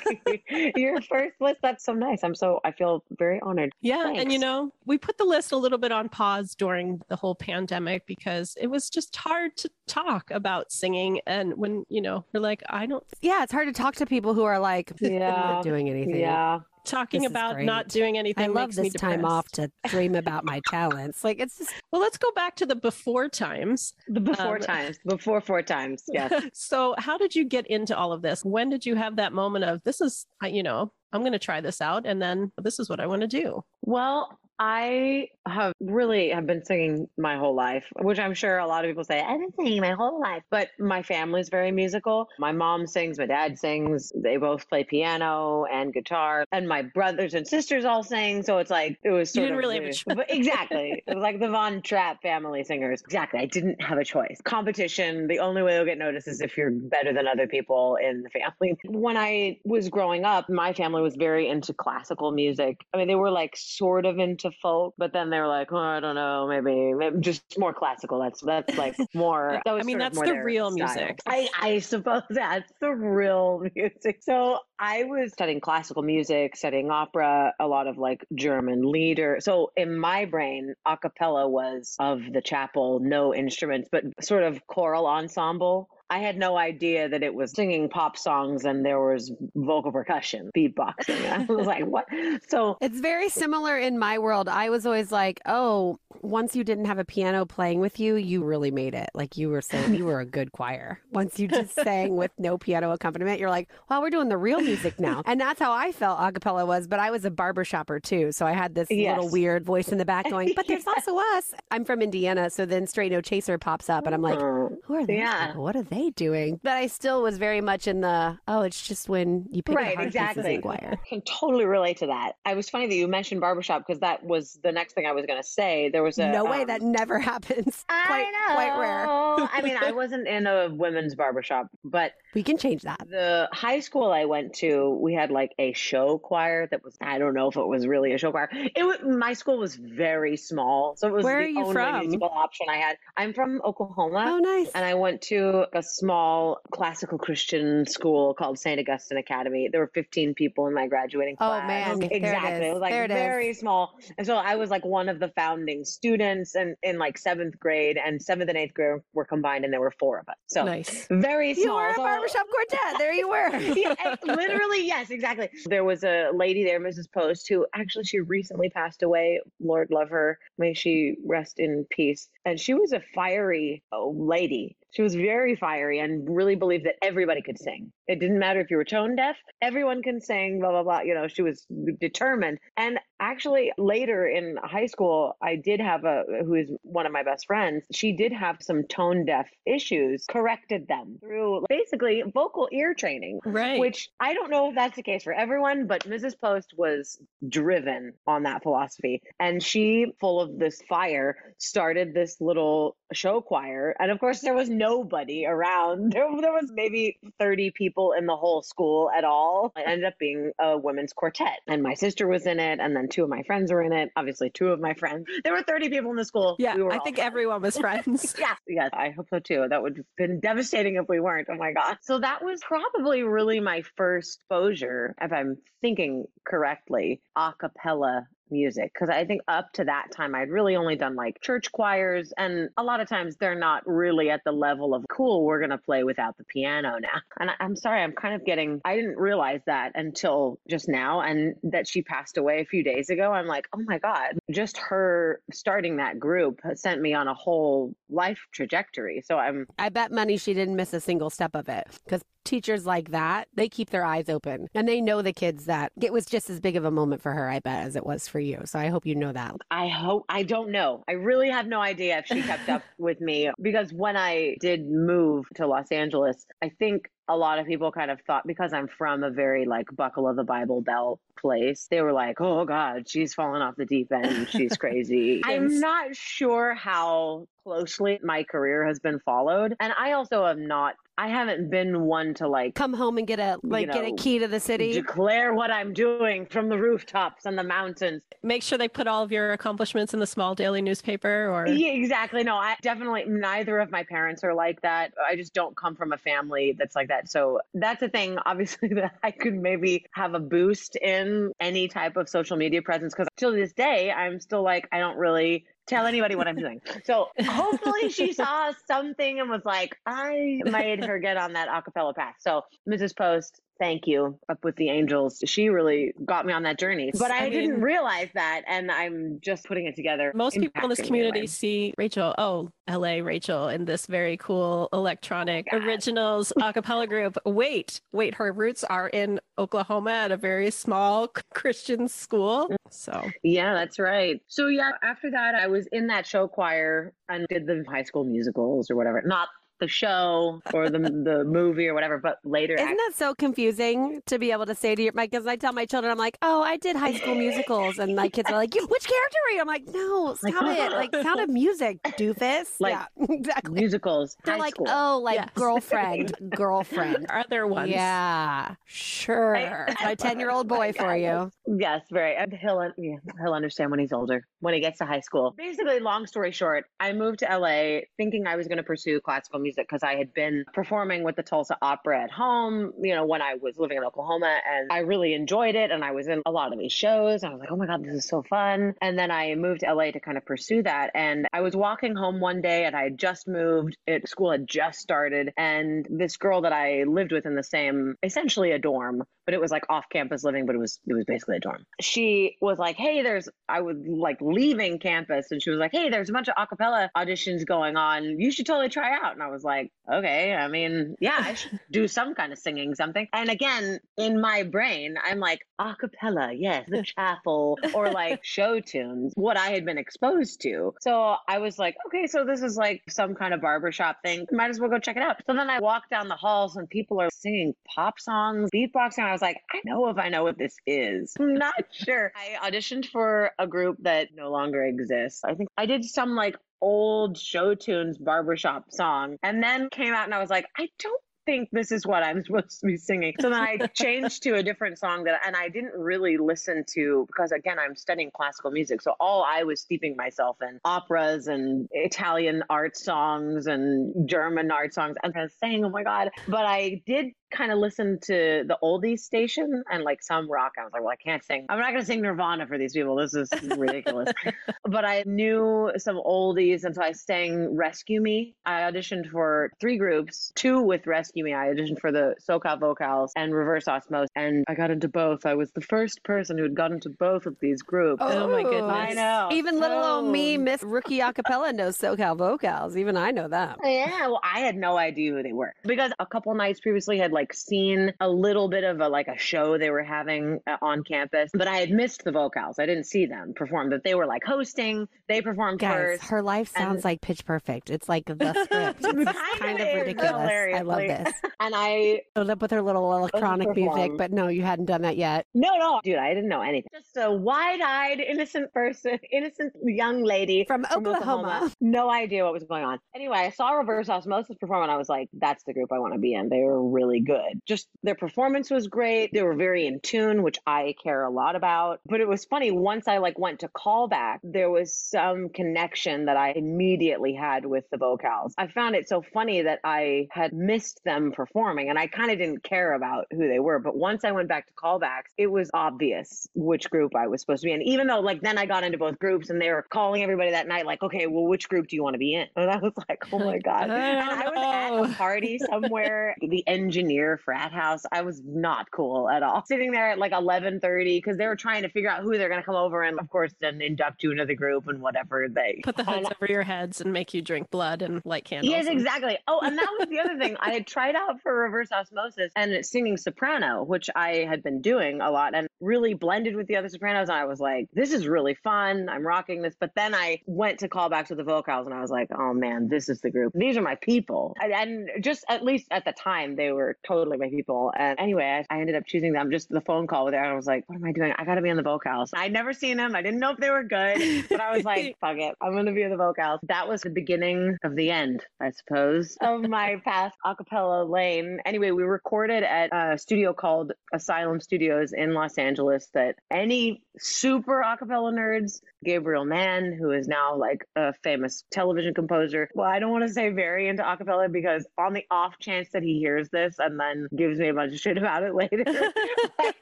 your 0.76 1.02
first 1.02 1.39
list. 1.39 1.59
That's 1.62 1.86
so 1.86 1.94
nice. 1.94 2.23
I'm 2.23 2.36
so 2.36 2.59
I 2.66 2.72
feel 2.72 3.03
very 3.17 3.39
honored. 3.41 3.72
Yeah. 3.81 4.09
And 4.09 4.34
you 4.34 4.39
know, 4.39 4.73
we 4.86 4.98
put 4.98 5.17
the 5.17 5.23
list 5.23 5.52
a 5.53 5.58
little 5.58 5.77
bit 5.77 5.91
on 5.91 6.09
pause 6.09 6.55
during 6.55 7.02
the 7.08 7.16
whole 7.16 7.36
pandemic 7.36 8.05
because 8.05 8.58
it 8.59 8.67
was 8.67 8.89
just 8.89 9.16
hard 9.16 9.55
to 9.58 9.70
talk 9.88 10.30
about 10.31 10.72
singing. 10.72 11.22
And 11.25 11.53
when, 11.58 11.86
you 11.89 12.02
know, 12.02 12.25
we're 12.34 12.41
like, 12.41 12.61
I 12.70 12.86
don't, 12.86 13.03
Yeah, 13.22 13.44
it's 13.44 13.52
hard 13.53 13.67
to 13.67 13.73
talk 13.73 13.95
to 13.95 14.05
people 14.05 14.34
who 14.34 14.44
are 14.44 14.59
like 14.59 14.91
Yeah. 15.00 15.30
not 15.30 15.63
doing 15.63 15.89
anything. 15.89 16.17
Yeah. 16.17 16.59
Talking 16.85 17.21
This 17.21 17.27
is 17.30 17.31
about 17.31 17.59
not 17.62 17.88
doing 17.88 18.17
anything. 18.17 18.44
I 18.44 18.48
love 18.48 18.76
me 18.76 18.89
this 18.89 18.94
time 18.94 19.26
off 19.26 19.48
to 19.53 19.72
dream 19.86 20.16
about 20.16 20.44
my 20.45 20.61
talents. 20.69 21.23
Like 21.23 21.39
it's 21.39 21.58
just 21.58 21.72
Well, 21.92 22.02
let's 22.02 22.17
go 22.17 22.31
back 22.33 22.55
to 22.58 22.66
the 22.66 22.75
before 22.75 23.30
times. 23.30 23.94
The 24.08 24.19
before 24.19 24.55
Um, 24.55 24.61
times. 24.61 24.97
Before 25.05 25.42
four 25.42 25.61
times. 25.61 26.03
Yeah. 26.14 26.39
so, 26.53 26.95
how 26.97 27.17
did 27.17 27.36
you 27.36 27.45
get 27.45 27.67
into 27.67 27.95
all 27.97 28.11
of 28.11 28.22
this? 28.22 28.44
When 28.44 28.70
did 28.70 28.86
you 28.86 28.95
have 28.95 29.16
that 29.17 29.33
moment 29.33 29.66
of 29.66 29.81
this 29.83 30.02
is, 30.02 30.25
I- 30.42 30.47
you 30.47 30.64
know, 30.64 30.92
I'm 31.14 31.22
going 31.22 31.33
to 31.33 31.39
try 31.39 31.61
this 31.61 31.81
out 31.81 32.05
and 32.05 32.22
then 32.22 32.52
this 32.61 32.80
is 32.80 32.89
what 32.89 33.00
I 33.00 33.08
want 33.08 33.22
to 33.22 33.27
do? 33.27 33.64
Well, 33.81 34.39
I 34.59 35.30
have 35.47 35.73
really 35.80 36.30
have 36.30 36.45
been 36.45 36.64
singing 36.64 37.08
my 37.17 37.38
whole 37.38 37.56
life, 37.56 37.86
which 38.02 38.20
I'm 38.20 38.34
sure 38.34 38.58
a 38.59 38.67
lot 38.67 38.86
of 38.86 38.89
people 38.89 39.03
say, 39.03 39.20
I've 39.22 39.39
been 39.39 39.53
singing 39.59 39.81
my 39.81 39.92
whole 39.92 40.20
life. 40.20 40.44
But 40.50 40.70
my 40.80 41.02
family's 41.02 41.50
very 41.50 41.72
musical. 41.72 42.28
My 42.38 42.52
mom 42.52 42.86
sings, 42.88 43.17
my 43.17 43.25
dad 43.25 43.58
sings. 43.58 44.11
They 44.16 44.38
both 44.38 44.70
play 44.70 44.83
piano 44.83 45.66
and 45.66 45.94
guitar. 45.94 46.45
And 46.52 46.67
my 46.67 46.83
brothers 46.83 47.33
and 47.33 47.48
sisters 47.48 47.86
all 47.86 48.03
sing. 48.03 48.44
So 48.44 48.59
it's 48.59 48.70
like 48.70 49.00
it 49.03 49.09
was 49.09 49.36
You 49.36 49.42
sort 49.42 49.45
didn't 49.45 49.53
of 49.53 49.59
really 49.59 49.75
have 49.75 49.83
a 49.86 49.94
choice. 49.94 50.16
but 50.16 50.31
exactly. 50.31 51.03
It 51.08 51.16
was 51.16 51.23
like 51.23 51.39
the 51.39 51.50
Von 51.50 51.81
Trapp 51.81 52.22
family 52.22 52.64
singers. 52.64 53.02
Exactly. 53.02 53.39
I 53.39 53.45
didn't 53.48 53.81
have 53.81 53.98
a 53.98 54.05
choice. 54.05 54.39
Competition, 54.44 55.28
the 55.28 55.39
only 55.39 55.64
way 55.64 55.76
you'll 55.76 55.86
get 55.86 55.98
noticed 55.98 56.28
is 56.28 56.42
if 56.42 56.55
you're 56.58 56.72
better 56.72 57.14
than 57.14 57.28
other 57.28 57.48
people 57.48 57.98
in 58.02 58.22
the 58.22 58.30
family. 58.30 58.78
When 58.86 59.17
I 59.17 59.59
was 59.66 59.89
growing 59.89 60.23
up, 60.23 60.50
my 60.50 60.73
family 60.73 61.02
was 61.02 61.16
very 61.16 61.50
into 61.50 61.73
classical 61.73 62.31
music. 62.31 62.78
I 62.94 62.98
mean, 62.98 63.08
they 63.08 63.16
were 63.16 63.31
like 63.31 63.55
sort 63.58 64.05
of 64.05 64.20
into 64.20 64.52
folk, 64.61 64.94
but 64.98 65.14
then 65.14 65.30
they 65.31 65.39
were 65.39 65.47
like, 65.47 65.71
oh, 65.71 65.77
I 65.77 65.99
don't 65.99 66.15
know, 66.15 66.47
maybe, 66.47 66.93
maybe 66.93 67.19
just 67.19 67.43
more 67.57 67.73
classical. 67.73 68.19
That's 68.19 68.41
that's 68.41 68.77
like 68.77 68.95
more. 69.13 69.61
That 69.65 69.73
was 69.73 69.81
I 69.81 69.85
mean, 69.85 69.97
that's 69.97 70.15
more 70.15 70.25
the 70.25 70.43
real 70.43 70.71
style. 70.71 70.87
music. 70.87 71.19
I 71.25 71.49
I 71.59 71.79
suppose 71.79 72.23
that's 72.29 72.71
the 72.79 72.91
real 72.91 73.63
music. 73.75 74.19
So 74.21 74.59
I 74.79 75.03
was 75.03 75.31
studying 75.33 75.59
classical 75.59 76.03
music, 76.03 76.55
studying 76.55 76.91
opera, 76.91 77.53
a 77.59 77.67
lot 77.67 77.87
of 77.87 77.97
like 77.97 78.25
German 78.35 78.91
lieder. 78.91 79.37
So 79.39 79.71
in 79.75 79.97
my 79.97 80.25
brain, 80.25 80.73
a 80.85 80.97
cappella 80.97 81.47
was 81.47 81.95
of 81.99 82.21
the 82.31 82.41
chapel, 82.41 82.99
no 82.99 83.33
instruments, 83.33 83.89
but 83.91 84.03
sort 84.23 84.43
of 84.43 84.65
choral 84.67 85.08
ensemble. 85.08 85.87
I 86.11 86.20
had 86.20 86.38
no 86.38 86.58
idea 86.58 87.08
that 87.08 87.23
it 87.23 87.33
was 87.33 87.52
singing 87.52 87.88
pop 87.88 88.17
songs 88.17 88.66
and 88.66 88.86
there 88.86 88.99
was 88.99 89.32
vocal 89.55 89.92
percussion, 89.94 90.52
beatboxing. 90.55 91.32
I 91.32 91.45
was 91.52 91.66
like, 91.66 91.86
what? 91.86 92.05
So 92.49 92.77
it's 92.82 92.99
very 92.99 93.30
similar 93.30 93.77
in 93.77 93.98
my 93.98 94.20
world. 94.20 94.50
I 94.50 94.70
was 94.70 94.86
always 94.86 95.11
like, 95.11 95.39
oh, 95.45 96.00
once 96.21 96.55
you 96.55 96.64
didn't 96.66 96.86
have 96.86 97.00
a 97.00 97.05
piano 97.05 97.45
playing 97.45 97.80
with 97.80 97.98
you, 98.00 98.16
you 98.16 98.44
really 98.44 98.71
made 98.71 98.94
it. 98.94 99.10
Like 99.14 99.38
you 99.38 99.48
were 99.50 99.61
saying, 99.61 99.95
you 99.95 100.05
were 100.05 100.20
a 100.20 100.26
good 100.26 100.52
choir. 100.52 101.00
Once 101.14 101.39
you 101.39 101.48
just 101.48 101.73
sang 101.83 102.17
with 102.17 102.32
no 102.38 102.58
piano 102.58 102.92
accompaniment, 102.92 103.39
you're 103.39 103.50
like, 103.50 103.70
well, 103.89 104.02
we're 104.02 104.10
doing 104.10 104.27
the 104.30 104.38
real 104.38 104.60
music 104.60 105.00
now. 105.00 105.23
And 105.26 105.39
that's 105.39 105.60
how 105.61 105.71
I 105.71 105.94
felt 105.94 106.20
a 106.21 106.32
cappella 106.32 106.66
was. 106.66 106.88
But 106.88 107.00
I 107.00 107.10
was 107.10 107.23
a 107.23 107.32
barber 107.32 107.64
shopper 107.64 108.02
too. 108.02 108.33
So 108.33 108.45
I 108.45 108.52
had 108.52 108.76
this 108.76 108.89
little 108.92 109.30
weird 109.30 109.64
voice 109.66 109.88
in 109.88 109.98
the 109.98 110.05
back 110.05 110.30
going, 110.30 110.52
but 110.55 110.67
there's 110.67 110.86
also 110.88 111.17
us. 111.36 111.54
I'm 111.71 111.86
from 111.86 112.02
Indiana. 112.02 112.50
So 112.50 112.66
then 112.66 112.86
Straight 112.86 113.14
No 113.14 113.21
Chaser 113.21 113.58
pops 113.58 113.89
up 113.89 114.05
and 114.05 114.14
I'm 114.14 114.21
like, 114.21 114.38
uh, 114.38 114.76
who 114.83 114.95
are 114.95 115.05
these 115.05 115.17
Yeah. 115.20 115.48
people? 115.48 115.64
What 115.64 115.76
are 115.77 115.83
they 115.83 116.01
doing? 116.10 116.60
But 116.64 116.73
I 116.73 116.88
still 116.88 117.22
was 117.22 117.38
very 117.38 117.62
much 117.62 117.88
in 117.88 118.02
the, 118.02 118.38
oh, 118.48 118.62
it's 118.62 118.86
just 118.88 119.08
when 119.08 119.45
you 119.52 119.62
pick 119.64 119.76
Right, 119.76 119.94
a 119.94 119.95
hard 119.95 120.08
exactly. 120.08 120.44
pieces 120.44 120.56
in 120.56 120.62
choir. 120.62 121.00
I 121.04 121.08
can 121.08 121.22
totally 121.22 121.66
relate 121.66 121.98
to 121.98 122.08
that. 122.08 122.34
I 122.45 122.56
was 122.56 122.70
funny 122.70 122.88
that 122.88 122.95
you 122.95 123.08
mentioned 123.08 123.42
barbershop 123.42 123.86
because 123.86 124.00
that 124.02 124.23
was 124.26 124.60
the 124.64 124.72
next 124.72 124.94
thing 124.94 125.06
I 125.06 125.12
was 125.12 125.26
going 125.26 125.42
to 125.42 125.48
say. 125.48 125.89
There 125.89 126.04
was 126.04 126.17
a 126.17 126.32
no 126.32 126.45
way 126.45 126.62
um, 126.62 126.67
that 126.67 126.82
never 126.82 127.20
happens. 127.32 127.86
I 127.89 128.04
quite, 128.07 128.31
know. 128.31 128.56
quite 128.56 128.80
rare. 128.80 129.06
I 129.54 129.62
mean, 129.62 129.78
I 129.81 129.92
wasn't 129.92 130.28
in 130.28 130.48
a 130.48 130.69
women's 130.74 131.16
barbershop, 131.16 131.68
but 131.84 132.13
We 132.33 132.44
can 132.44 132.57
change 132.57 132.81
that. 132.83 133.00
the 133.10 133.48
high 133.51 133.80
school 133.80 134.12
I 134.12 134.25
went 134.25 134.54
to, 134.56 134.89
we 135.01 135.13
had 135.13 135.31
like 135.31 135.54
a 135.60 135.74
show 135.74 136.18
choir 136.18 136.68
that 136.68 136.83
was, 136.83 136.98
I 137.01 137.18
don't 137.19 137.33
know 137.33 137.50
if 137.50 137.56
it 137.57 137.66
was 137.68 137.86
really 137.88 138.13
a 138.13 138.18
show 138.18 138.31
choir. 138.31 138.50
It 138.75 138.83
was, 138.83 138.98
my 139.04 139.33
school 139.33 139.57
was 139.57 139.75
very 139.75 140.38
small. 140.38 140.95
So 140.95 141.07
it 141.07 141.13
was 141.13 141.24
Where 141.24 141.39
the 141.42 141.45
are 141.45 141.50
you 141.50 141.60
only 141.62 141.74
from? 141.74 142.00
musical 142.00 142.30
option 142.30 142.68
I 142.69 142.78
had. 142.78 142.98
I'm 143.18 143.33
from 143.33 143.62
Oklahoma. 143.66 144.25
Oh, 144.28 144.38
nice. 144.39 144.69
And 144.74 144.86
I 144.86 144.94
went 144.94 145.22
to 145.24 145.66
a 145.74 145.83
small 145.91 146.59
classical 146.71 147.18
Christian 147.18 147.85
school 147.85 148.33
called 148.33 148.57
St. 148.59 148.79
Augustine 148.79 149.18
Academy. 149.18 149.69
There 149.71 149.81
were 149.81 149.91
15 149.94 150.33
people 150.33 150.68
in 150.68 150.74
my 150.74 150.88
graduating 150.88 151.35
class. 151.35 151.62
Oh, 151.63 151.65
class. 151.65 151.68
man. 151.68 152.00
There 152.00 152.09
it 152.12 152.15
Exactly. 152.15 152.68
is. 152.68 152.74
was 152.74 152.81
like 152.81 152.91
There 152.91 153.03
it 153.03 153.12
is. 153.12 153.15
very 153.18 153.53
small. 153.53 153.97
And 154.18 154.25
so 154.25 154.35
I 154.38 154.56
was 154.56 154.69
like 154.69 154.85
one 154.85 155.09
of 155.09 155.19
the 155.19 155.29
founding 155.35 155.83
students 155.85 156.56
and 156.56 156.75
in 156.83 156.97
like 156.97 157.18
seventh 157.18 157.59
grade 157.59 157.97
and 158.03 158.21
seventh 158.21 158.50
and 158.50 158.57
eighth 158.57 158.74
grade 158.74 159.01
were 159.13 159.25
combined 159.25 159.63
and 159.65 159.74
there 159.74 159.81
were 159.81 159.94
four 160.00 160.19
of 160.19 160.29
us. 160.29 160.35
So 160.47 160.63
Nice. 160.63 161.07
very 161.12 161.50
you 161.50 161.56
small. 161.63 161.75
were 161.77 161.88
a 161.89 161.95
So- 161.95 162.03
barbershop 162.03 162.47
quartet. 162.50 162.97
There 162.97 163.13
you 163.13 163.27
were. 163.29 163.50
yeah, 163.75 164.15
literally, 164.25 164.85
yes, 164.85 165.09
exactly. 165.09 165.50
There 165.65 165.83
was 165.83 166.03
a 166.03 166.29
lady 166.33 166.63
there, 166.63 166.79
Mrs. 166.79 167.12
Post, 167.12 167.47
who 167.50 167.65
actually 167.75 168.06
she 168.06 168.19
recently 168.19 168.69
passed 168.69 169.03
away. 169.03 169.41
Lord 169.59 169.89
love 169.91 170.09
her. 170.09 170.39
May 170.57 170.73
she 170.73 171.15
rest 171.25 171.59
in 171.59 171.85
peace. 171.89 172.29
And 172.45 172.59
she 172.59 172.73
was 172.73 172.91
a 172.94 173.01
fiery 173.13 173.83
uh, 173.91 174.06
lady. 174.06 174.77
She 174.91 175.01
was 175.01 175.15
very 175.15 175.56
fiery 175.56 176.00
and 176.00 176.27
really 176.29 176.56
believed 176.56 176.85
that 176.85 176.95
everybody 177.01 177.41
could 177.41 177.57
sing. 177.57 177.91
It 178.07 178.19
didn't 178.19 178.39
matter 178.39 178.59
if 178.59 178.69
you 178.69 178.77
were 178.77 178.83
tone 178.83 179.15
deaf, 179.15 179.38
everyone 179.62 180.03
can 180.03 180.19
sing, 180.19 180.59
blah, 180.59 180.71
blah, 180.71 180.83
blah. 180.83 181.01
You 181.01 181.13
know, 181.13 181.27
she 181.27 181.41
was 181.41 181.65
determined. 182.00 182.59
And 182.77 183.00
actually, 183.21 183.71
later 183.77 184.27
in 184.27 184.57
high 184.62 184.88
school, 184.88 185.38
I 185.42 185.56
did 185.56 185.80
have 185.80 186.04
a, 186.04 186.24
who 186.44 186.56
is 186.56 186.71
one 186.81 187.06
of 187.06 187.12
my 187.12 187.24
best 187.24 187.45
friends, 187.45 187.86
she 187.94 188.12
did 188.12 188.33
have 188.33 188.57
some 188.62 188.83
tone 188.83 189.25
deaf 189.25 189.48
issues, 189.65 190.25
corrected 190.30 190.88
them 190.88 191.18
through 191.21 191.65
basically 191.69 192.24
vocal 192.33 192.68
ear 192.71 192.94
training. 192.94 193.39
Right. 193.45 193.80
Which 193.80 194.09
I 194.19 194.33
don't 194.33 194.50
know 194.50 194.69
if 194.69 194.75
that's 194.75 194.95
the 194.95 195.04
case 195.04 195.24
for 195.24 195.33
everyone, 195.33 195.88
but 195.88 196.04
Mrs. 196.04 196.33
Post 196.39 196.74
was 196.75 197.18
driven 197.48 198.13
on 198.27 198.44
that 198.44 198.63
philosophy. 198.63 199.21
And 199.39 199.62
she, 199.62 200.07
full 200.19 200.42
of 200.42 200.57
this 200.57 200.81
fire, 200.89 201.53
started 201.59 202.13
this 202.13 202.38
little 202.42 202.98
show 203.13 203.42
choir. 203.42 203.95
And 204.00 204.12
of 204.12 204.19
course, 204.19 204.42
there 204.42 204.56
was 204.56 204.69
nobody 204.69 205.45
around. 205.45 206.13
There, 206.21 206.27
there 206.42 206.51
was 206.51 206.71
maybe 206.74 207.18
30 207.39 207.71
people 207.71 208.13
in 208.18 208.25
the 208.25 208.36
whole 208.36 208.62
school 208.62 209.09
at 209.09 209.24
all. 209.24 209.71
It 209.75 209.83
ended 209.88 210.06
up 210.06 210.19
being 210.19 210.51
a 210.59 210.77
women's 210.77 211.13
quartet. 211.13 211.59
And 211.68 211.81
my 211.81 211.94
sister 211.94 212.27
was 212.27 212.45
in 212.45 212.59
it. 212.59 212.79
And 212.79 212.95
then 212.95 213.07
two 213.11 213.23
of 213.23 213.29
my 213.29 213.43
friends 213.43 213.71
were 213.71 213.81
in 213.81 213.93
it. 213.93 214.09
Obviously, 214.15 214.49
two 214.49 214.69
of 214.69 214.79
my 214.79 214.93
friends. 214.93 215.25
There 215.43 215.53
were 215.53 215.61
30 215.63 215.89
people 215.89 216.09
in 216.11 216.17
the 216.17 216.25
school. 216.25 216.55
yeah, 216.59 216.75
We 216.75 216.83
were 216.83 216.91
I 216.91 216.99
think 216.99 217.17
friends. 217.17 217.27
everyone 217.27 217.61
was 217.61 217.77
friends. 217.85 218.35
Yeah, 218.39 218.55
yes, 218.67 218.89
I 218.93 219.09
hope 219.11 219.27
so 219.29 219.39
too. 219.39 219.67
That 219.69 219.81
would 219.81 219.97
have 219.97 220.05
been 220.17 220.39
devastating 220.39 220.95
if 220.95 221.05
we 221.07 221.19
weren't. 221.19 221.47
Oh 221.51 221.55
my 221.55 221.73
God. 221.73 221.97
So 222.01 222.19
that 222.19 222.43
was 222.43 222.61
probably 222.61 223.23
really 223.23 223.59
my 223.59 223.83
first 223.95 224.39
exposure, 224.39 225.15
if 225.21 225.31
I'm 225.31 225.57
thinking 225.81 226.25
correctly, 226.45 227.21
a 227.35 227.53
cappella 227.59 228.27
music. 228.51 228.92
Because 228.94 229.09
I 229.09 229.25
think 229.25 229.42
up 229.48 229.71
to 229.74 229.86
that 229.86 230.12
time, 230.12 230.36
I'd 230.36 230.50
really 230.50 230.75
only 230.75 230.95
done 230.95 231.15
like 231.15 231.42
church 231.42 231.71
choirs. 231.71 232.33
And 232.38 232.69
a 232.77 232.83
lot 232.83 233.00
of 233.00 233.09
times 233.09 233.38
they're 233.38 233.56
not 233.56 233.83
really 233.86 234.30
at 234.30 234.42
the 234.44 234.51
level 234.51 234.94
of, 234.94 235.06
cool, 235.09 235.45
we're 235.45 235.59
going 235.59 235.71
to 235.71 235.77
play 235.77 236.03
without 236.03 236.38
the 236.38 236.44
piano 236.44 236.98
now. 237.00 237.21
And 237.39 237.50
I, 237.50 237.53
I'm 237.59 237.75
sorry, 237.75 238.01
I'm 238.01 238.13
kind 238.13 238.36
of 238.36 238.45
getting, 238.45 238.81
I 238.86 238.95
didn't 238.95 239.18
realize 239.18 239.62
that 239.65 239.94
until 239.95 240.59
just 240.69 240.88
now. 240.88 241.21
And 241.21 241.56
that 241.63 241.88
she 241.88 242.01
passed 242.01 242.38
away 242.38 242.62
a 242.62 242.65
few 242.65 242.83
days 242.83 243.09
ago. 243.09 243.31
I'm 243.31 243.48
like, 243.48 243.68
oh 243.74 243.81
my 243.86 244.00
God, 244.00 244.39
just 244.50 244.77
her 244.77 245.42
starting 245.51 245.97
that 245.97 246.19
group 246.19 246.62
sent 246.75 247.01
me 247.01 247.13
on 247.13 247.27
a 247.27 247.33
whole 247.33 247.94
life 248.11 248.39
trajectory. 248.51 249.21
So 249.25 249.37
I'm 249.37 249.65
I 249.79 249.89
bet 249.89 250.11
money 250.11 250.37
she 250.37 250.53
didn't 250.53 250.75
miss 250.75 250.93
a 250.93 250.99
single 250.99 251.29
step 251.29 251.55
of 251.55 251.69
it 251.69 251.87
because 252.03 252.23
teachers 252.43 252.85
like 252.85 253.11
that, 253.11 253.47
they 253.53 253.69
keep 253.69 253.89
their 253.89 254.05
eyes 254.05 254.29
open 254.29 254.67
and 254.73 254.87
they 254.87 255.01
know 255.01 255.21
the 255.21 255.33
kids 255.33 255.65
that 255.65 255.91
it 256.01 256.11
was 256.11 256.25
just 256.25 256.49
as 256.49 256.59
big 256.59 256.75
of 256.75 256.85
a 256.85 256.91
moment 256.91 257.21
for 257.21 257.33
her, 257.33 257.49
I 257.49 257.59
bet, 257.59 257.85
as 257.85 257.95
it 257.95 258.05
was 258.05 258.27
for 258.27 258.39
you. 258.39 258.61
So 258.65 258.79
I 258.79 258.87
hope 258.87 259.05
you 259.05 259.15
know 259.15 259.31
that. 259.31 259.55
I 259.69 259.87
hope 259.87 260.25
I 260.29 260.43
don't 260.43 260.71
know. 260.71 261.03
I 261.07 261.13
really 261.13 261.49
have 261.49 261.67
no 261.67 261.79
idea 261.79 262.17
if 262.19 262.25
she 262.25 262.41
kept 262.41 262.69
up 262.69 262.83
with 262.97 263.21
me 263.21 263.51
because 263.61 263.93
when 263.93 264.17
I 264.17 264.55
did 264.59 264.89
move 264.89 265.45
to 265.55 265.67
Los 265.67 265.91
Angeles, 265.91 266.45
I 266.61 266.69
think 266.69 267.09
a 267.33 267.38
lot 267.38 267.60
of 267.60 267.66
people 267.66 267.92
kind 267.92 268.12
of 268.12 268.19
thought 268.28 268.45
because 268.45 268.74
I'm 268.74 268.88
from 268.88 269.24
a 269.24 269.31
very 269.31 269.66
like 269.66 269.88
buckle 269.95 270.28
of 270.28 270.36
the 270.36 270.44
Bible 270.44 270.81
belt 270.81 271.19
place, 271.39 271.88
they 271.89 272.01
were 272.01 272.12
like, 272.12 272.42
oh 272.42 272.66
God, 272.66 273.10
she's 273.10 273.33
fallen 273.33 273.62
off 273.62 273.75
the 273.78 273.86
deep 273.86 274.12
end. 274.12 274.50
She's 274.50 274.78
crazy. 274.78 275.42
I'm 275.45 275.80
not 275.80 276.16
sure 276.16 276.74
how 276.74 277.48
closely 277.63 278.19
my 278.24 278.44
career 278.44 278.86
has 278.86 279.00
been 279.00 279.19
followed. 279.19 279.75
And 279.80 279.94
I 279.98 280.13
also 280.13 280.45
am 280.45 280.68
not 280.68 280.95
I 281.17 281.27
haven't 281.27 281.69
been 281.69 282.01
one 282.01 282.33
to 282.35 282.47
like 282.47 282.75
come 282.75 282.93
home 282.93 283.17
and 283.17 283.27
get 283.27 283.39
a 283.39 283.59
like 283.63 283.87
you 283.87 283.93
get 283.93 284.05
a 284.05 284.15
key 284.15 284.39
to 284.39 284.47
the 284.47 284.59
city. 284.59 284.93
declare 284.93 285.53
what 285.53 285.71
I'm 285.71 285.93
doing 285.93 286.45
from 286.45 286.69
the 286.69 286.77
rooftops 286.77 287.45
and 287.45 287.57
the 287.57 287.63
mountains. 287.63 288.21
Make 288.43 288.63
sure 288.63 288.77
they 288.77 288.87
put 288.87 289.07
all 289.07 289.23
of 289.23 289.31
your 289.31 289.51
accomplishments 289.51 290.13
in 290.13 290.19
the 290.19 290.27
small 290.27 290.55
daily 290.55 290.81
newspaper 290.81 291.47
or 291.49 291.67
Yeah, 291.67 291.91
exactly. 291.91 292.43
No, 292.43 292.55
I 292.55 292.75
definitely 292.81 293.25
neither 293.27 293.79
of 293.79 293.91
my 293.91 294.03
parents 294.03 294.43
are 294.43 294.53
like 294.53 294.81
that. 294.81 295.13
I 295.29 295.35
just 295.35 295.53
don't 295.53 295.75
come 295.75 295.95
from 295.95 296.11
a 296.13 296.17
family 296.17 296.75
that's 296.77 296.95
like 296.95 297.09
that. 297.09 297.29
So 297.29 297.59
that's 297.73 298.01
a 298.01 298.09
thing, 298.09 298.37
obviously, 298.45 298.89
that 298.95 299.15
I 299.21 299.31
could 299.31 299.55
maybe 299.55 300.05
have 300.13 300.33
a 300.33 300.39
boost 300.39 300.95
in 300.95 301.51
any 301.59 301.87
type 301.87 302.17
of 302.17 302.29
social 302.29 302.57
media 302.57 302.81
presence. 302.81 303.13
Because 303.13 303.27
till 303.37 303.51
this 303.51 303.73
day, 303.73 304.11
I'm 304.11 304.39
still 304.39 304.63
like, 304.63 304.87
I 304.91 304.99
don't 304.99 305.17
really 305.17 305.65
tell 305.88 306.06
anybody 306.06 306.36
what 306.36 306.48
I'm 306.48 306.56
doing. 306.56 306.81
So 307.06 307.30
hopefully 307.44 308.10
she 308.10 308.33
saw 308.33 308.72
something 308.88 309.39
and 309.39 309.50
was 309.50 309.66
like, 309.66 309.98
I 310.06 310.62
made 310.66 311.04
her 311.06 311.19
get 311.19 311.38
on 311.38 311.54
that 311.54 311.68
acapella 311.69 312.16
path. 312.16 312.36
So 312.39 312.63
Mrs. 312.89 313.16
Post, 313.16 313.62
thank 313.81 314.06
you. 314.06 314.38
Up 314.48 314.63
with 314.63 314.75
the 314.75 314.89
angels. 314.89 315.42
She 315.45 315.69
really 315.69 316.13
got 316.24 316.45
me 316.45 316.54
on 316.54 316.63
that 316.63 316.78
journey. 316.78 317.12
But 317.18 317.31
I, 317.31 317.45
I 317.45 317.50
didn't 317.50 317.81
realize 317.81 318.30
that. 318.36 318.62
And 318.68 318.92
I'm 318.92 319.39
just 319.42 319.66
putting 319.66 319.88
it 319.88 319.95
together. 319.95 320.31
most 320.36 320.57
people 320.57 320.83
in 320.83 320.89
this 320.89 321.01
community 321.01 321.48
see 321.48 321.94
Rachel, 321.98 322.36
oh, 322.38 322.69
LA 322.88 323.16
Rachel 323.24 323.69
in 323.69 323.86
this 323.86 324.06
very 324.06 324.38
cool 324.38 324.88
electronic 324.94 325.68
God. 325.72 325.83
originals 325.83 326.54
a 326.62 326.72
cappella 326.72 327.07
group. 327.07 327.38
Wait, 327.45 328.01
wait, 328.12 328.36
her 328.36 328.51
roots 328.54 328.83
are 328.83 329.10
in 329.10 329.39
Oklahoma 329.57 330.12
at 330.12 330.31
a 330.31 330.38
very 330.38 330.69
small 330.69 331.28
Christian 331.54 332.07
school. 332.07 332.74
So 332.92 333.31
Yeah, 333.42 333.74
that's 333.74 333.98
right. 333.98 334.42
So 334.48 334.68
yeah, 334.68 334.92
after 335.01 335.31
that, 335.31 335.56
I 335.56 335.68
was 335.68 335.88
in 335.88 336.07
that 336.07 336.28
show 336.28 336.48
choir 336.48 337.13
and 337.30 337.48
did 337.50 337.66
the 337.66 337.83
high 337.89 338.04
school 338.04 338.25
musicals 338.25 338.92
or 338.92 338.95
whatever. 338.95 339.24
Not 339.25 339.48
the 339.81 339.88
show 339.88 340.62
or 340.74 340.89
the 340.89 341.00
the 341.00 341.44
movie 341.44 341.88
or 341.89 341.94
whatever, 341.94 342.18
but 342.19 342.38
later. 342.45 342.75
Isn't 342.75 342.95
that 342.95 343.12
so 343.16 343.33
confusing 343.36 344.22
to 344.28 344.39
be 344.39 344.51
able 344.51 344.66
to 344.68 344.75
say 344.75 344.95
to 344.95 345.01
your 345.01 345.12
because 345.12 345.45
I 345.48 345.57
tell 345.57 345.74
my 345.74 345.86
children 345.86 346.12
I'm 346.12 346.18
like, 346.18 346.38
oh, 346.42 346.62
I 346.62 346.78
did 346.78 346.95
high 346.95 347.13
school 347.16 347.36
musicals, 347.36 347.98
and 348.00 348.16
my 348.16 348.30
kids 348.30 348.50
are 348.50 348.56
like, 348.56 348.74
"You- 348.75 348.88
which 348.88 349.07
character 349.07 349.38
are 349.48 349.51
you? 349.56 349.62
I'm 349.62 349.68
like, 349.68 349.83
no, 349.88 350.38
Like- 350.42 350.54
stop 350.54 350.63
it, 350.78 350.92
like 351.01 351.13
Sound 351.24 351.39
of 351.42 351.50
Music, 351.50 352.01
doofus. 352.04 352.68
Like, 352.80 352.94
yeah, 352.94 353.06
exactly. 353.30 353.74
musicals. 353.74 354.38
They're 354.45 354.54
high 354.56 354.60
like, 354.60 354.75
school. 354.75 354.88
oh, 354.89 355.19
like 355.24 355.36
Yes. 355.36 355.50
girlfriend, 355.56 356.33
girlfriend. 356.56 357.25
are 357.30 357.39
other 357.39 357.66
ones. 357.68 357.89
Yeah, 357.92 358.75
sure. 358.86 359.57
I- 359.57 359.95
my 360.04 360.16
ten 360.16 360.39
year 360.39 360.51
old 360.51 360.68
boy 360.68 360.94
for 360.94 361.16
you. 361.18 361.51
Yes, 361.68 362.01
very. 362.12 362.36
and 362.36 362.54
He'll 362.54 362.92
yeah, 362.98 363.16
he'll 363.44 363.54
understand 363.54 363.89
when 363.92 364.00
he's 364.00 364.13
older, 364.13 364.45
when 364.61 364.73
it 364.73 364.79
gets 364.79 364.99
to 364.99 365.05
high 365.05 365.19
school. 365.19 365.53
Basically, 365.57 365.99
long 365.99 366.25
story 366.27 366.51
short, 366.51 366.85
I 366.99 367.13
moved 367.13 367.39
to 367.39 367.45
LA 367.45 368.01
thinking 368.17 368.47
I 368.47 368.55
was 368.55 368.67
going 368.67 368.77
to 368.77 368.83
pursue 368.83 369.19
classical 369.19 369.59
music 369.59 369.87
because 369.87 370.03
I 370.03 370.15
had 370.15 370.33
been 370.33 370.63
performing 370.73 371.23
with 371.23 371.35
the 371.35 371.43
Tulsa 371.43 371.77
Opera 371.81 372.23
at 372.23 372.31
home, 372.31 372.93
you 373.01 373.15
know, 373.15 373.25
when 373.25 373.41
I 373.41 373.55
was 373.55 373.77
living 373.77 373.97
in 373.97 374.03
Oklahoma, 374.03 374.59
and 374.71 374.91
I 374.91 374.99
really 374.99 375.33
enjoyed 375.33 375.75
it. 375.75 375.91
And 375.91 376.03
I 376.03 376.11
was 376.11 376.27
in 376.27 376.41
a 376.45 376.51
lot 376.51 376.71
of 376.71 376.79
these 376.79 376.93
shows. 376.93 377.43
And 377.43 377.51
I 377.51 377.53
was 377.53 377.59
like, 377.59 377.71
oh 377.71 377.75
my 377.75 377.87
god, 377.87 378.03
this 378.03 378.13
is 378.13 378.27
so 378.27 378.43
fun. 378.43 378.93
And 379.01 379.17
then 379.17 379.31
I 379.31 379.55
moved 379.55 379.81
to 379.81 379.93
LA 379.93 380.11
to 380.11 380.19
kind 380.19 380.37
of 380.37 380.45
pursue 380.45 380.83
that. 380.83 381.11
And 381.15 381.47
I 381.51 381.61
was 381.61 381.75
walking 381.75 382.15
home 382.15 382.39
one 382.39 382.61
day, 382.61 382.85
and 382.85 382.95
I 382.95 383.03
had 383.03 383.17
just 383.17 383.47
moved. 383.47 383.97
It 384.07 384.29
school 384.29 384.51
had 384.51 384.67
just 384.67 384.99
started, 384.99 385.53
and 385.57 386.07
this 386.09 386.37
girl 386.37 386.61
that 386.61 386.73
I 386.73 387.03
lived 387.03 387.31
with 387.31 387.45
in 387.45 387.55
the 387.55 387.63
same, 387.63 388.15
essentially 388.23 388.71
a 388.71 388.79
dorm, 388.79 389.23
but 389.45 389.53
it 389.53 389.61
was 389.61 389.71
like 389.71 389.83
off 389.89 390.05
campus 390.09 390.43
living, 390.43 390.65
but 390.65 390.75
it 390.75 390.79
was 390.79 390.99
it 391.07 391.13
was 391.13 391.25
basically 391.25 391.57
a 391.57 391.59
dorm. 391.59 391.85
She 391.99 392.57
was 392.61 392.77
like, 392.77 392.95
"Hey, 392.95 393.21
there's," 393.21 393.49
I 393.67 393.81
was 393.81 393.97
like 393.97 394.37
leaving 394.53 395.00
campus, 395.00 395.51
and 395.51 395.62
she 395.62 395.69
was 395.69 395.80
like, 395.80 395.92
"Hey, 395.92 396.09
there's 396.09 396.30
a 396.30 396.33
bunch 396.33 396.48
of 396.50 396.56
acapella 396.56 397.09
auditions 397.15 397.65
going 397.65 397.95
on. 397.98 398.39
You 398.39 398.51
should 398.51 398.65
totally 398.65 398.89
try 398.89 399.13
out." 399.15 399.33
And 399.33 399.44
I 399.44 399.48
was 399.48 399.63
like, 399.63 399.92
"Okay, 400.11 400.53
I 400.53 400.67
mean, 400.67 401.15
yeah, 401.19 401.37
I 401.39 401.53
should 401.53 401.79
do 401.89 402.07
some 402.07 402.35
kind 402.35 402.51
of 402.51 402.59
singing 402.59 402.95
something." 402.95 403.27
And 403.33 403.49
again, 403.49 403.99
in 404.17 404.39
my 404.41 404.63
brain, 404.63 405.15
I'm 405.23 405.39
like, 405.39 405.61
acapella, 405.79 406.55
yes, 406.57 406.85
the 406.87 407.03
chapel, 407.17 407.79
or 407.93 408.11
like 408.11 408.43
show 408.43 408.79
tunes, 408.79 409.33
what 409.35 409.57
I 409.57 409.69
had 409.69 409.85
been 409.85 409.97
exposed 409.97 410.61
to. 410.61 410.93
So 411.01 411.35
I 411.47 411.59
was 411.59 411.77
like, 411.79 411.95
okay, 412.07 412.27
so 412.27 412.45
this 412.45 412.61
is 412.61 412.77
like 412.77 413.01
some 413.09 413.35
kind 413.35 413.53
of 413.53 413.61
barbershop 413.61 414.17
thing. 414.23 414.45
Might 414.51 414.69
as 414.69 414.79
well 414.79 414.89
go 414.89 414.99
check 414.99 415.17
it 415.17 415.23
out. 415.23 415.37
So 415.47 415.53
then 415.53 415.69
I 415.69 415.79
walked 415.79 416.09
down 416.09 416.27
the 416.27 416.35
halls 416.35 416.75
and 416.75 416.89
people 416.89 417.21
are 417.21 417.29
singing 417.31 417.73
pop 417.95 418.19
songs, 418.19 418.69
beatboxing. 418.73 419.23
I 419.23 419.31
was 419.31 419.41
like, 419.41 419.57
I 419.71 419.79
know 419.85 420.07
if 420.09 420.17
I 420.17 420.29
know 420.29 420.43
what 420.43 420.57
this 420.57 420.75
is. 420.85 421.33
I'm 421.39 421.55
not 421.55 421.73
sure. 421.91 422.31
I 422.35 422.69
auditioned 422.69 423.05
for 423.07 423.51
a 423.57 423.67
group 423.67 423.97
that 424.01 424.29
no 424.35 424.51
longer 424.51 424.83
exists. 424.83 425.43
I 425.43 425.55
think 425.55 425.69
I 425.77 425.85
did 425.85 426.05
some 426.05 426.35
like 426.35 426.55
old 426.81 427.38
show 427.38 427.75
tunes 427.75 428.18
barbershop 428.18 428.92
song 428.92 429.38
and 429.44 429.62
then 429.63 429.89
came 429.89 430.13
out 430.13 430.25
and 430.25 430.33
I 430.33 430.39
was 430.39 430.50
like, 430.50 430.66
I 430.78 430.89
don't 431.00 431.22
think 431.45 431.69
this 431.72 431.92
is 431.92 432.06
what 432.06 432.24
I'm 432.24 432.44
supposed 432.45 432.80
to 432.81 432.86
be 432.86 432.98
singing. 432.98 433.33
So 433.39 433.50
then 433.50 433.62
I 433.62 433.78
changed 433.94 434.44
to 434.44 434.56
a 434.56 434.63
different 434.63 434.98
song 435.00 435.25
that, 435.25 435.42
and 435.45 435.56
I 435.56 435.69
didn't 435.69 435.94
really 435.94 436.38
listen 436.38 436.83
to 436.94 437.25
because 437.28 437.51
again, 437.51 437.78
I'm 437.80 437.95
studying 437.95 438.31
classical 438.31 438.72
music. 438.72 439.01
So 439.01 439.16
all 439.19 439.45
I 439.48 439.63
was 439.63 439.81
steeping 439.81 440.16
myself 440.16 440.57
in 440.62 440.80
operas 440.86 441.48
and 441.48 441.88
Italian 441.92 442.63
art 442.69 442.98
songs 442.98 443.68
and 443.68 444.30
German 444.30 444.72
art 444.72 444.94
songs. 444.94 445.16
And 445.24 445.33
I 445.36 445.44
was 445.44 445.54
saying, 445.60 445.83
oh 445.86 445.89
my 445.89 446.04
God. 446.04 446.30
But 446.48 446.66
I 446.66 447.01
did 447.06 447.28
kind 447.51 447.71
of 447.71 447.77
listen 447.77 448.19
to 448.24 448.63
the 448.68 448.77
oldies 448.83 449.19
station 449.19 449.83
and 449.92 450.03
like 450.03 450.24
some 450.24 450.50
rock. 450.50 450.74
I 450.80 450.83
was 450.83 450.94
like, 450.94 451.01
well, 451.01 451.12
I 451.12 451.15
can't 451.15 451.44
sing. 451.44 451.65
I'm 451.69 451.80
not 451.80 451.89
going 451.89 452.01
to 452.01 452.06
sing 452.06 452.21
Nirvana 452.21 452.68
for 452.68 452.77
these 452.77 452.94
people. 452.94 453.15
This 453.15 453.33
is 453.33 453.50
ridiculous. 453.77 454.31
but 454.86 455.06
I 455.06 455.24
knew 455.25 455.92
some 455.98 456.18
oldies. 456.18 456.83
And 456.83 456.95
so 456.95 457.01
I 457.01 457.12
sang 457.12 457.75
Rescue 457.75 458.21
Me. 458.21 458.56
I 458.65 458.81
auditioned 458.81 459.30
for 459.30 459.71
three 459.80 459.98
groups, 459.98 460.51
two 460.56 460.81
with 460.81 461.07
Rescue 461.07 461.44
Me. 461.44 461.53
I 461.53 461.68
auditioned 461.68 462.00
for 462.00 462.12
the 462.12 462.36
SoCal 462.48 462.80
Vocals 462.80 463.33
and 463.36 463.54
Reverse 463.54 463.88
Osmosis. 463.88 464.30
And 464.36 464.63
I 464.68 464.75
got 464.75 464.92
into 464.92 465.07
both. 465.07 465.45
I 465.45 465.56
was 465.56 465.71
the 465.71 465.81
first 465.81 466.24
person 466.24 466.57
who 466.57 466.63
had 466.63 466.75
gotten 466.75 466.95
into 466.95 467.09
both 467.09 467.45
of 467.45 467.57
these 467.59 467.81
groups. 467.81 468.21
Oh 468.21 468.47
my 468.49 468.64
oh. 468.64 468.64
goodness. 468.64 468.92
I 468.92 469.14
know. 469.14 469.49
Even 469.52 469.80
little 469.80 470.04
old 470.04 470.31
me, 470.31 470.57
Miss 470.57 470.83
Rookie 470.83 471.19
Acapella 471.19 471.73
knows 471.73 471.97
SoCal 471.97 472.37
vocals. 472.37 472.97
Even 472.97 473.18
I 473.18 473.31
know 473.31 473.47
that. 473.47 473.80
Yeah, 473.83 474.28
well, 474.28 474.42
I 474.44 474.59
had 474.59 474.75
no 474.75 474.97
idea 474.97 475.31
who 475.31 475.44
they 475.44 475.54
were 475.54 475.73
because 475.83 476.11
a 476.19 476.25
couple 476.25 476.54
nights 476.56 476.80
previously 476.80 477.18
had 477.18 477.31
like 477.31 477.41
seen 477.54 478.14
a 478.19 478.30
little 478.30 478.69
bit 478.69 478.83
of 478.83 479.00
a 479.00 479.07
like 479.10 479.28
a 479.28 479.38
show 479.38 479.78
they 479.78 479.90
were 479.90 480.04
having 480.04 480.60
uh, 480.68 480.78
on 480.81 481.04
campus, 481.04 481.52
but 481.54 481.68
I 481.68 481.78
had 481.78 481.90
missed 481.92 482.24
the 482.24 482.31
vocals. 482.31 482.78
I 482.80 482.86
didn't 482.86 483.06
see 483.06 483.26
them 483.26 483.54
perform, 483.56 483.90
but 483.90 484.04
they 484.04 484.16
were 484.16 484.26
like 484.26 484.44
hosting. 484.45 485.07
They 485.28 485.42
performed 485.42 485.80
Guys, 485.80 486.19
first. 486.19 486.24
her 486.30 486.42
life 486.42 486.69
sounds 486.69 486.98
and- 486.98 487.06
like 487.06 487.21
pitch 487.21 487.45
perfect. 487.45 487.90
It's 487.90 488.07
like 488.10 488.26
the 488.26 488.36
script. 488.66 489.00
It's 489.04 489.60
Kind 489.60 489.80
of 489.81 489.88
of 489.88 489.94
ridiculous. 489.95 490.52
I 490.76 490.81
love 490.81 491.00
this. 491.00 491.33
and 491.60 491.74
I 491.76 492.21
Showed 492.38 492.50
up 492.50 492.62
with 492.62 492.71
her 492.71 492.81
little 492.81 493.14
electronic 493.16 493.76
music, 493.76 494.12
but 494.18 494.31
no, 494.31 494.48
you 494.48 494.62
hadn't 494.64 494.86
done 494.86 495.02
that 495.04 495.18
yet. 495.18 495.45
no, 495.54 495.78
no, 495.78 496.00
dude, 496.04 496.18
I 496.18 496.33
didn't 496.33 496.50
know 496.50 496.62
anything. 496.62 496.90
Just 496.94 497.18
a 497.18 497.31
wide-eyed, 497.31 498.19
innocent 498.19 498.74
person, 498.74 499.19
innocent 499.31 499.74
young 499.83 500.24
lady 500.24 500.66
From 500.68 500.86
Oklahoma. 500.92 501.71
No 501.80 502.12
idea 502.12 502.44
what 502.44 502.54
was 502.54 502.64
going 502.64 502.83
on. 502.83 503.00
Anyway, 503.16 503.38
I 503.38 503.50
saw 503.52 503.71
Reverse 503.71 504.10
Osmosis 504.10 504.57
perform 504.60 504.83
and 504.83 504.92
I 504.92 504.98
was 504.98 505.10
like, 505.10 505.30
that's 505.33 505.64
the 505.64 505.74
group 505.74 505.92
I 505.92 506.00
want 506.00 506.14
to 506.14 506.19
be 506.19 506.33
in. 506.33 506.50
They 506.50 506.60
were 506.62 506.81
really 506.90 507.19
good. 507.21 507.31
Just 507.66 507.88
their 508.04 508.16
performance 508.16 508.69
was 508.69 508.88
great. 508.88 509.31
They 509.33 509.44
were 509.44 509.56
very 509.56 509.85
in 509.88 510.00
tune, 510.00 510.44
which 510.44 510.57
I 510.66 510.95
care 511.02 511.23
a 511.23 511.30
lot 511.30 511.56
about. 511.56 512.02
But 512.06 512.22
it 512.22 512.28
was 512.28 512.46
funny 512.46 512.72
once 512.72 513.08
I 513.08 513.18
like 513.20 513.38
went 513.40 513.60
to 513.62 513.68
callback, 513.70 514.40
there 514.44 514.70
was 514.70 514.94
some 514.94 515.50
connection 515.50 516.26
that 516.26 516.38
I 516.38 516.52
immediately 516.52 517.34
had 517.34 517.66
with 517.66 517.86
the 517.92 517.98
vocals. 517.98 518.54
I 518.58 518.68
found 518.68 518.96
it 518.96 519.08
so 519.08 519.22
funny 519.22 519.62
that 519.64 519.80
I 519.84 520.28
had 520.32 520.54
missed 520.54 521.02
them 521.06 521.32
performing 521.32 521.90
and 521.90 521.98
I 521.98 522.08
kind 522.08 522.32
of 522.32 522.38
didn't 522.38 522.64
care 522.64 522.94
about 522.94 523.28
who 523.32 523.48
they 523.48 523.60
were. 523.60 523.80
But 523.80 523.96
once 523.96 524.24
I 524.24 524.32
went 524.32 524.50
back 524.50 524.68
to 524.68 524.74
callbacks, 524.74 525.32
it 525.38 525.48
was 525.48 525.70
obvious 525.74 526.48
which 526.56 526.90
group 526.90 527.16
I 527.16 527.28
was 527.28 527.42
supposed 527.42 527.62
to 527.62 527.68
be 527.68 527.74
in. 527.74 527.82
Even 527.82 528.08
though 528.08 528.20
like 528.20 528.42
then 528.42 528.58
I 528.58 528.66
got 528.66 528.84
into 528.84 528.98
both 528.98 529.20
groups 529.20 529.50
and 529.50 529.62
they 529.62 529.70
were 529.70 529.86
calling 529.90 530.24
everybody 530.24 530.52
that 530.52 530.68
night, 530.68 530.86
like, 530.86 531.04
okay, 531.04 531.28
well, 531.28 531.46
which 531.46 531.70
group 531.70 531.88
do 531.88 531.96
you 531.96 532.04
want 532.04 532.16
to 532.16 532.20
be 532.20 532.36
in? 532.36 532.48
And 532.62 532.70
I 532.70 532.78
was 532.78 532.94
like, 533.10 533.24
oh 533.34 533.40
my 533.40 533.58
God. 533.58 533.90
I 533.90 533.98
And 533.98 534.20
I 534.20 534.50
was 534.50 535.08
at 535.08 535.14
a 535.14 535.18
party 535.18 535.58
somewhere. 535.58 536.36
The 536.40 536.64
engineer 536.68 537.21
frat 537.38 537.72
house. 537.72 538.04
I 538.12 538.22
was 538.22 538.42
not 538.44 538.92
cool 538.92 539.30
at 539.30 539.44
all. 539.44 539.63
Sitting 539.72 539.92
there 539.92 540.12
at 540.12 540.20
like 540.20 540.32
11:30 540.32 541.18
because 541.18 541.38
they 541.38 541.48
were 541.48 541.56
trying 541.56 541.84
to 541.84 541.90
figure 541.90 542.10
out 542.10 542.24
who 542.24 542.38
they're 542.38 542.50
going 542.50 542.62
to 542.62 542.66
come 542.66 542.75
over 542.75 543.04
and, 543.04 543.20
of 543.20 543.30
course, 543.30 543.54
then 543.62 543.82
induct 543.82 544.24
you 544.24 544.32
into 544.32 544.46
the 544.46 544.56
group 544.56 544.88
and 544.88 545.01
whatever 545.01 545.48
they 545.50 545.82
put 545.84 545.98
the 545.98 546.04
hoods 546.04 546.28
over 546.42 546.51
your 546.51 546.63
heads 546.63 547.01
and 547.01 547.13
make 547.13 547.34
you 547.34 547.42
drink 547.42 547.70
blood 547.72 548.01
and 548.01 548.22
light 548.25 548.46
candles. 548.46 548.72
Yes, 548.72 548.88
and... 548.88 548.98
exactly. 548.98 549.38
Oh, 549.48 549.60
and 549.62 549.78
that 549.78 549.88
was 550.00 550.08
the 550.10 550.20
other 550.20 550.38
thing. 550.38 550.58
I 550.60 550.72
had 550.72 550.88
tried 550.92 551.16
out 551.16 551.42
for 551.42 551.54
reverse 551.54 551.92
osmosis 551.92 552.51
and 552.56 552.86
singing 552.86 553.18
soprano, 553.18 553.84
which 553.84 554.10
I 554.16 554.46
had 554.48 554.63
been 554.63 554.82
doing 554.82 555.22
a 555.22 555.32
lot 555.32 555.56
and 555.56 555.68
really 555.80 556.13
blended 556.13 556.56
with 556.56 556.68
the 556.68 556.78
other 556.78 556.90
sopranos. 556.90 557.30
And 557.30 557.38
I 557.38 557.46
was 557.46 557.60
like, 557.60 557.88
this 557.94 558.13
is 558.13 558.28
really 558.28 558.56
fun. 558.56 559.10
I'm 559.10 559.25
rocking 559.25 559.62
this. 559.62 559.75
But 559.80 559.92
then 559.96 560.13
I 560.13 560.42
went 560.46 560.80
to 560.80 560.88
call 560.88 561.10
back 561.10 561.28
to 561.28 561.36
the 561.36 561.44
vocals 561.44 561.88
and 561.88 561.96
I 561.96 562.01
was 562.01 562.12
like, 562.12 562.30
oh 562.38 562.54
man, 562.54 562.88
this 562.88 563.10
is 563.10 563.22
the 563.22 563.30
group. 563.30 563.54
These 563.56 563.78
are 563.78 563.82
my 563.82 563.96
people. 563.96 564.56
And 564.62 565.10
just 565.22 565.46
at 565.50 565.63
least 565.63 565.88
at 565.92 566.06
the 566.06 566.13
time, 566.13 566.56
they 566.56 566.72
were 566.72 566.98
totally 567.05 567.38
my 567.38 567.50
people. 567.50 567.91
And 567.98 568.20
anyway, 568.20 568.63
I, 568.70 568.75
I 568.75 568.79
ended 568.81 568.96
up 568.96 569.05
choosing 569.05 569.34
them. 569.34 569.51
Just 569.51 569.70
the 569.70 569.81
phone 569.81 570.08
call 570.08 570.25
with 570.25 570.34
her. 570.34 570.43
I 570.43 570.53
was 570.53 570.65
like, 570.65 570.84
what 570.88 570.96
am 570.96 571.05
I 571.05 571.12
doing? 571.12 571.34
I 571.38 571.46
got 571.46 571.55
to 571.55 571.62
be 571.62 571.70
on 571.70 571.77
the 571.77 571.84
vocals. 571.84 572.31
I'd 572.34 572.53
never 572.53 572.74
seen 572.74 572.98
them. 572.98 573.15
I 573.15 573.22
didn't 573.22 573.39
know 573.39 573.51
if 573.51 573.58
they 573.58 573.70
were 573.70 573.84
good, 573.84 574.46
but 574.50 574.60
I 574.60 574.75
was 574.75 574.84
like, 574.84 575.17
fuck 575.22 575.38
it. 575.38 575.55
I'm 575.62 575.74
going 575.74 575.86
to 575.86 575.91
be 575.91 576.03
in 576.03 576.12
the 576.12 576.17
vocals. 576.17 576.60
That 576.63 576.88
was 576.88 577.01
the 577.01 577.10
beginning 577.10 577.77
of 577.84 577.96
the 577.96 578.12
end, 578.12 578.43
I 578.62 578.72
suppose, 578.72 579.38
of 579.41 579.62
my 579.67 580.01
past 580.05 580.36
acapella 580.46 581.10
lane. 581.10 581.60
Anyway, 581.65 581.91
we 581.91 582.03
recorded 582.03 582.63
at 582.63 582.89
a 582.91 583.17
studio 583.17 583.53
called 583.53 583.91
Asylum 584.13 584.60
Studios 584.60 585.13
in 585.13 585.34
Los 585.34 585.58
Angeles 585.58 586.08
that 586.13 586.36
any 586.50 587.03
super 587.17 587.84
acapella 587.84 588.34
nerds, 588.34 588.81
Gabriel 589.03 589.46
Mann, 589.46 589.98
who 590.00 590.12
is 590.12 590.27
now 590.27 590.55
like 590.55 590.86
a 590.96 591.13
famous 591.24 591.63
television 591.72 592.13
composer. 592.13 592.70
Well, 592.74 592.88
I 592.88 593.00
don't 593.00 593.12
want 593.12 593.27
to 593.27 593.34
say 593.34 593.50
very 593.50 593.88
into 593.88 594.03
acapella 594.03 594.51
because 594.51 594.86
on 594.98 595.13
the 595.13 595.25
off 595.29 595.58
chance 595.60 595.89
that 595.93 596.03
he 596.03 596.20
hears 596.20 596.50
this 596.50 596.75
and 596.92 597.00
then 597.00 597.28
gives 597.36 597.58
me 597.58 597.70
a 597.70 597.74
bunch 597.74 597.94
of 597.94 598.00
shit 598.00 598.18
about 598.18 598.44
it 598.44 598.54
later. 598.54 598.84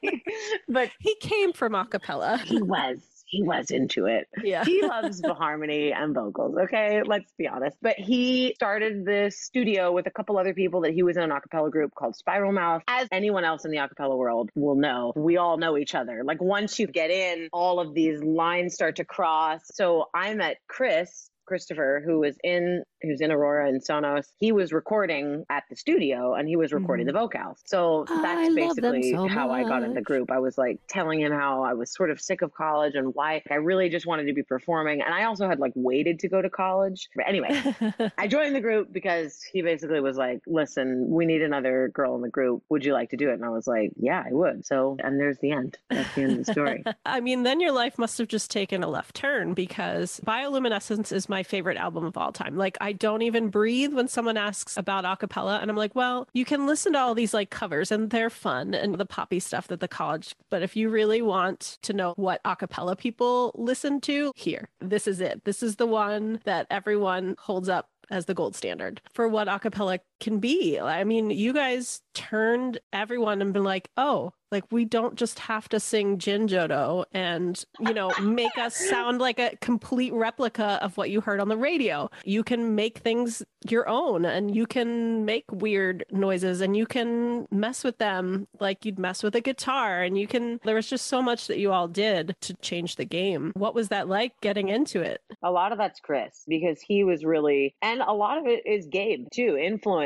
but 0.69 0.89
he 0.99 1.15
came 1.15 1.53
from 1.53 1.73
acapella. 1.73 2.39
He 2.39 2.61
was 2.61 2.99
he 3.29 3.43
was 3.43 3.69
into 3.69 4.07
it. 4.07 4.27
Yeah. 4.43 4.65
he 4.65 4.81
loves 4.87 5.21
the 5.21 5.35
harmony 5.35 5.91
and 5.91 6.15
vocals. 6.15 6.55
Okay. 6.63 7.03
Let's 7.05 7.31
be 7.37 7.47
honest. 7.47 7.77
But 7.81 7.95
he 7.95 8.53
started 8.55 9.05
this 9.05 9.39
studio 9.39 9.91
with 9.91 10.07
a 10.07 10.11
couple 10.11 10.37
other 10.37 10.53
people 10.53 10.81
that 10.81 10.93
he 10.93 11.03
was 11.03 11.15
in 11.15 11.23
an 11.23 11.29
acapella 11.29 11.71
group 11.71 11.93
called 11.93 12.15
Spiral 12.15 12.51
Mouth. 12.51 12.81
As 12.87 13.07
anyone 13.11 13.43
else 13.43 13.65
in 13.65 13.71
the 13.71 13.77
acapella 13.77 14.17
world 14.17 14.49
will 14.55 14.75
know, 14.75 15.13
we 15.15 15.37
all 15.37 15.57
know 15.57 15.77
each 15.77 15.93
other. 15.93 16.23
Like 16.23 16.41
once 16.41 16.79
you 16.79 16.87
get 16.87 17.11
in, 17.11 17.49
all 17.53 17.79
of 17.79 17.93
these 17.93 18.23
lines 18.23 18.73
start 18.73 18.95
to 18.95 19.05
cross. 19.05 19.61
So 19.65 20.05
I 20.13 20.33
met 20.33 20.57
Chris 20.67 21.29
Christopher, 21.49 22.01
who 22.05 22.19
was 22.19 22.37
in 22.43 22.83
who's 23.01 23.21
in 23.21 23.31
Aurora 23.31 23.67
and 23.67 23.81
Sonos, 23.81 24.27
he 24.37 24.51
was 24.51 24.71
recording 24.71 25.45
at 25.49 25.63
the 25.69 25.75
studio 25.75 26.35
and 26.35 26.47
he 26.47 26.55
was 26.55 26.71
recording 26.71 27.07
mm-hmm. 27.07 27.15
the 27.15 27.21
vocals. 27.21 27.61
So 27.65 28.05
that's 28.07 28.53
basically 28.53 29.11
so 29.11 29.27
how 29.27 29.47
much. 29.47 29.65
I 29.65 29.67
got 29.67 29.83
in 29.83 29.95
the 29.95 30.01
group. 30.01 30.31
I 30.31 30.39
was 30.39 30.57
like 30.57 30.79
telling 30.87 31.19
him 31.19 31.31
how 31.31 31.63
I 31.63 31.73
was 31.73 31.93
sort 31.93 32.11
of 32.11 32.21
sick 32.21 32.41
of 32.41 32.53
college 32.53 32.95
and 32.95 33.13
why 33.15 33.41
I 33.49 33.55
really 33.55 33.89
just 33.89 34.05
wanted 34.05 34.27
to 34.27 34.33
be 34.33 34.43
performing. 34.43 35.01
And 35.01 35.13
I 35.13 35.25
also 35.25 35.47
had 35.47 35.59
like 35.59 35.73
waited 35.75 36.19
to 36.19 36.29
go 36.29 36.41
to 36.41 36.49
college. 36.49 37.09
But 37.15 37.27
anyway, 37.27 37.75
I 38.17 38.27
joined 38.29 38.55
the 38.55 38.61
group 38.61 38.93
because 38.93 39.41
he 39.51 39.61
basically 39.61 40.01
was 40.01 40.17
like, 40.17 40.41
listen, 40.45 41.07
we 41.09 41.25
need 41.25 41.41
another 41.41 41.89
girl 41.93 42.15
in 42.15 42.21
the 42.21 42.29
group. 42.29 42.63
Would 42.69 42.85
you 42.85 42.93
like 42.93 43.09
to 43.09 43.17
do 43.17 43.29
it? 43.29 43.33
And 43.33 43.45
I 43.45 43.49
was 43.49 43.65
like, 43.65 43.91
yeah, 43.97 44.23
I 44.25 44.31
would. 44.31 44.65
So, 44.65 44.97
and 45.03 45.19
there's 45.19 45.39
the 45.39 45.51
end. 45.51 45.77
That's 45.89 46.13
the 46.13 46.21
end 46.21 46.31
of 46.39 46.45
the 46.45 46.51
story. 46.51 46.83
I 47.05 47.21
mean, 47.21 47.43
then 47.43 47.59
your 47.59 47.71
life 47.71 47.97
must 47.97 48.17
have 48.19 48.27
just 48.27 48.51
taken 48.51 48.83
a 48.83 48.87
left 48.87 49.15
turn 49.15 49.53
because 49.53 50.21
Bioluminescence 50.25 51.11
is 51.11 51.27
my 51.27 51.38
favorite 51.43 51.77
album 51.77 52.03
of 52.03 52.17
all 52.17 52.33
time. 52.33 52.57
Like, 52.57 52.77
I 52.81 52.89
I 52.89 52.93
don't 52.93 53.21
even 53.21 53.49
breathe 53.49 53.93
when 53.93 54.07
someone 54.07 54.35
asks 54.35 54.75
about 54.75 55.05
acapella. 55.05 55.61
And 55.61 55.69
I'm 55.69 55.77
like, 55.77 55.93
well, 55.93 56.27
you 56.33 56.43
can 56.43 56.65
listen 56.65 56.93
to 56.93 56.99
all 56.99 57.13
these 57.13 57.35
like 57.35 57.51
covers 57.51 57.91
and 57.91 58.09
they're 58.09 58.31
fun 58.31 58.73
and 58.73 58.95
the 58.95 59.05
poppy 59.05 59.39
stuff 59.39 59.67
that 59.67 59.79
the 59.79 59.87
college. 59.87 60.35
But 60.49 60.63
if 60.63 60.75
you 60.75 60.89
really 60.89 61.21
want 61.21 61.77
to 61.83 61.93
know 61.93 62.15
what 62.15 62.41
acapella 62.45 62.97
people 62.97 63.51
listen 63.53 64.01
to, 64.01 64.31
here, 64.35 64.69
this 64.81 65.05
is 65.05 65.21
it. 65.21 65.45
This 65.45 65.61
is 65.61 65.75
the 65.75 65.85
one 65.85 66.39
that 66.45 66.65
everyone 66.71 67.35
holds 67.37 67.69
up 67.69 67.89
as 68.09 68.25
the 68.25 68.33
gold 68.33 68.55
standard 68.55 69.01
for 69.13 69.27
what 69.27 69.47
acapella 69.47 69.99
can 70.19 70.39
be. 70.39 70.79
I 70.79 71.03
mean, 71.03 71.29
you 71.29 71.53
guys 71.53 72.01
turned 72.13 72.79
everyone 72.91 73.41
and 73.41 73.53
been 73.53 73.63
like, 73.63 73.89
oh, 73.97 74.33
like 74.51 74.63
we 74.71 74.85
don't 74.85 75.15
just 75.15 75.39
have 75.39 75.69
to 75.69 75.79
sing 75.79 76.17
Jinjodo 76.17 77.05
and, 77.13 77.63
you 77.79 77.93
know, 77.93 78.11
make 78.21 78.57
us 78.57 78.75
sound 78.89 79.19
like 79.19 79.39
a 79.39 79.55
complete 79.61 80.13
replica 80.13 80.79
of 80.81 80.97
what 80.97 81.09
you 81.09 81.21
heard 81.21 81.39
on 81.39 81.49
the 81.49 81.57
radio. 81.57 82.09
You 82.23 82.43
can 82.43 82.75
make 82.75 82.99
things 82.99 83.43
your 83.67 83.87
own 83.87 84.25
and 84.25 84.55
you 84.55 84.65
can 84.65 85.25
make 85.25 85.45
weird 85.51 86.05
noises 86.11 86.61
and 86.61 86.75
you 86.75 86.85
can 86.85 87.47
mess 87.51 87.83
with 87.83 87.97
them 87.97 88.47
like 88.59 88.85
you'd 88.85 88.97
mess 88.97 89.21
with 89.21 89.35
a 89.35 89.41
guitar 89.41 90.01
and 90.01 90.17
you 90.17 90.27
can 90.27 90.59
there 90.63 90.75
was 90.75 90.89
just 90.89 91.07
so 91.07 91.21
much 91.21 91.47
that 91.47 91.59
you 91.59 91.71
all 91.71 91.87
did 91.87 92.35
to 92.41 92.53
change 92.55 92.95
the 92.95 93.05
game. 93.05 93.51
What 93.55 93.75
was 93.75 93.89
that 93.89 94.07
like 94.07 94.33
getting 94.41 94.69
into 94.69 95.01
it? 95.01 95.21
A 95.43 95.51
lot 95.51 95.71
of 95.71 95.77
that's 95.77 95.99
Chris 95.99 96.43
because 96.47 96.79
he 96.81 97.03
was 97.03 97.25
really 97.25 97.75
and 97.81 98.01
a 98.01 98.13
lot 98.13 98.37
of 98.37 98.45
it 98.47 98.65
is 98.65 98.87
Gabe 98.87 99.27
too, 99.31 99.57